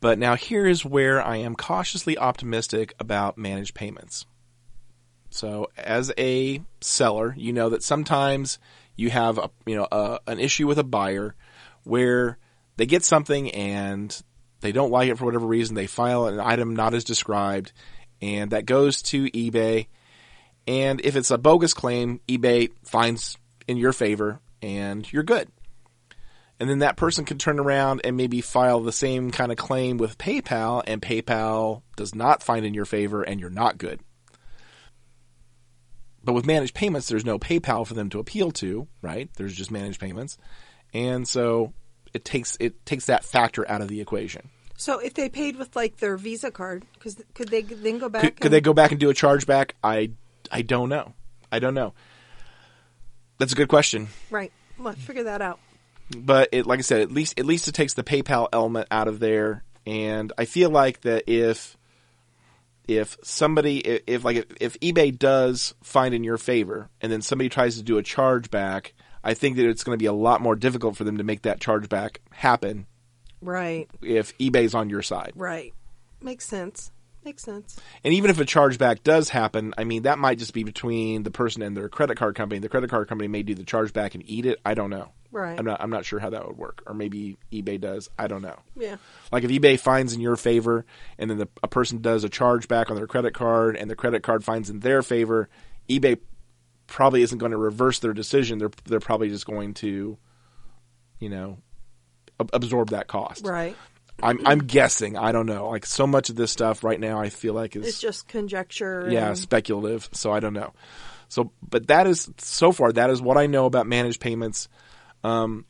[0.00, 4.26] But now here is where I am cautiously optimistic about managed payments.
[5.30, 8.58] So as a seller, you know that sometimes
[8.96, 11.34] you have a, you know a, an issue with a buyer
[11.84, 12.38] where
[12.76, 14.22] they get something and
[14.60, 15.74] they don't like it for whatever reason.
[15.74, 17.72] They file an item not as described,
[18.20, 19.86] and that goes to eBay.
[20.66, 23.36] And if it's a bogus claim, eBay finds
[23.66, 25.48] in your favor, and you're good.
[26.60, 29.98] And then that person can turn around and maybe file the same kind of claim
[29.98, 34.00] with PayPal, and PayPal does not find in your favor, and you're not good.
[36.22, 39.28] But with managed payments, there's no PayPal for them to appeal to, right?
[39.36, 40.38] There's just managed payments,
[40.94, 41.74] and so
[42.14, 44.48] it takes it takes that factor out of the equation.
[44.76, 48.22] So if they paid with like their Visa card, because could they then go back?
[48.22, 49.72] Could, could and- they go back and do a chargeback?
[49.82, 50.12] I
[50.50, 51.12] I don't know.
[51.52, 51.94] I don't know.
[53.38, 54.52] That's a good question, Right.
[54.78, 55.58] Let's figure that out.
[56.16, 59.08] but it like I said, at least at least it takes the PayPal element out
[59.08, 61.76] of there, and I feel like that if
[62.86, 67.48] if somebody if, like if, if eBay does find in your favor, and then somebody
[67.48, 70.54] tries to do a chargeback, I think that it's going to be a lot more
[70.56, 72.86] difficult for them to make that chargeback happen
[73.40, 73.88] Right.
[74.02, 75.32] if eBay's on your side.
[75.34, 75.72] Right.
[76.20, 76.90] Makes sense.
[77.24, 77.80] Makes sense.
[78.02, 81.30] And even if a chargeback does happen, I mean, that might just be between the
[81.30, 82.58] person and their credit card company.
[82.58, 84.60] The credit card company may do the chargeback and eat it.
[84.64, 85.12] I don't know.
[85.32, 85.58] Right.
[85.58, 85.80] I'm not.
[85.80, 86.82] I'm not sure how that would work.
[86.86, 88.08] Or maybe eBay does.
[88.18, 88.56] I don't know.
[88.76, 88.96] Yeah.
[89.32, 90.84] Like if eBay finds in your favor,
[91.18, 94.22] and then the, a person does a chargeback on their credit card, and the credit
[94.22, 95.48] card finds in their favor,
[95.88, 96.18] eBay
[96.86, 98.58] probably isn't going to reverse their decision.
[98.58, 100.18] They're they're probably just going to,
[101.18, 101.58] you know,
[102.38, 103.44] ab- absorb that cost.
[103.44, 103.76] Right.
[104.22, 105.16] I'm I'm guessing.
[105.16, 105.68] I don't know.
[105.70, 109.08] Like so much of this stuff right now, I feel like is It's just conjecture.
[109.10, 110.72] yeah and- speculative so i don't know
[111.28, 114.68] So, but that is so far that is what I know about managed payments.
[115.24, 115.64] Um,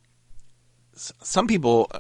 [0.94, 1.90] s- some people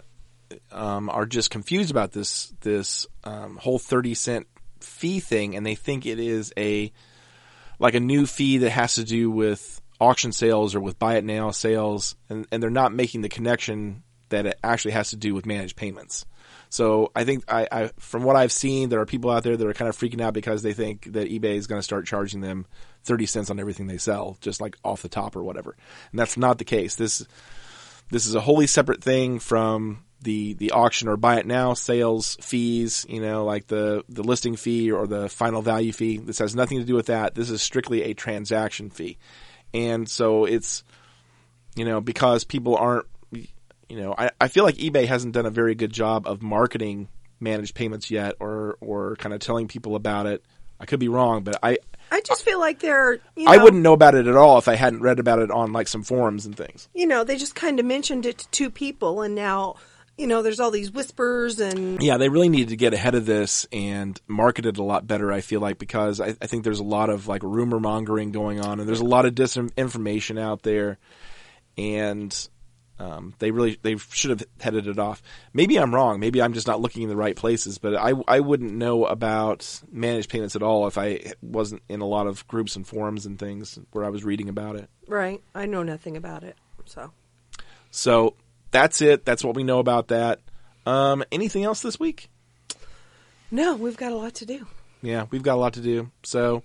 [0.70, 4.46] um, are just confused about this this um, whole thirty cent
[4.80, 6.92] fee thing, and they think it is a
[7.78, 11.24] like a new fee that has to do with auction sales or with buy it
[11.24, 15.32] now sales, and, and they're not making the connection that it actually has to do
[15.34, 16.26] with managed payments.
[16.74, 19.64] So I think I, I from what I've seen, there are people out there that
[19.64, 22.40] are kind of freaking out because they think that eBay is going to start charging
[22.40, 22.66] them
[23.04, 25.76] thirty cents on everything they sell, just like off the top or whatever.
[26.10, 26.96] And that's not the case.
[26.96, 27.24] This
[28.10, 32.36] this is a wholly separate thing from the the auction or buy it now sales
[32.40, 33.06] fees.
[33.08, 36.16] You know, like the the listing fee or the final value fee.
[36.18, 37.36] This has nothing to do with that.
[37.36, 39.16] This is strictly a transaction fee,
[39.72, 40.82] and so it's
[41.76, 43.06] you know because people aren't
[43.88, 47.08] you know, I, I feel like eBay hasn't done a very good job of marketing
[47.40, 50.44] managed payments yet or or kind of telling people about it.
[50.80, 51.78] I could be wrong, but I
[52.10, 53.14] I just feel like they're.
[53.36, 55.50] You know, I wouldn't know about it at all if I hadn't read about it
[55.50, 56.88] on like some forums and things.
[56.94, 59.76] You know, they just kind of mentioned it to two people, and now,
[60.18, 62.02] you know, there's all these whispers and.
[62.02, 65.32] Yeah, they really need to get ahead of this and market it a lot better.
[65.32, 68.60] I feel like because I, I think there's a lot of like rumor mongering going
[68.60, 70.98] on, and there's a lot of disinformation out there,
[71.76, 72.48] and
[72.98, 75.22] um, they really they should have headed it off.
[75.52, 76.20] Maybe I'm wrong.
[76.20, 77.78] Maybe I'm just not looking in the right places.
[77.78, 82.06] But I I wouldn't know about managed payments at all if I wasn't in a
[82.06, 84.88] lot of groups and forums and things where I was reading about it.
[85.08, 85.42] Right.
[85.54, 86.56] I know nothing about it.
[86.84, 87.10] So.
[87.90, 88.36] So
[88.70, 89.24] that's it.
[89.24, 90.40] That's what we know about that.
[90.86, 92.28] Um, anything else this week?
[93.50, 94.66] No, we've got a lot to do.
[95.02, 96.10] Yeah, we've got a lot to do.
[96.22, 96.62] So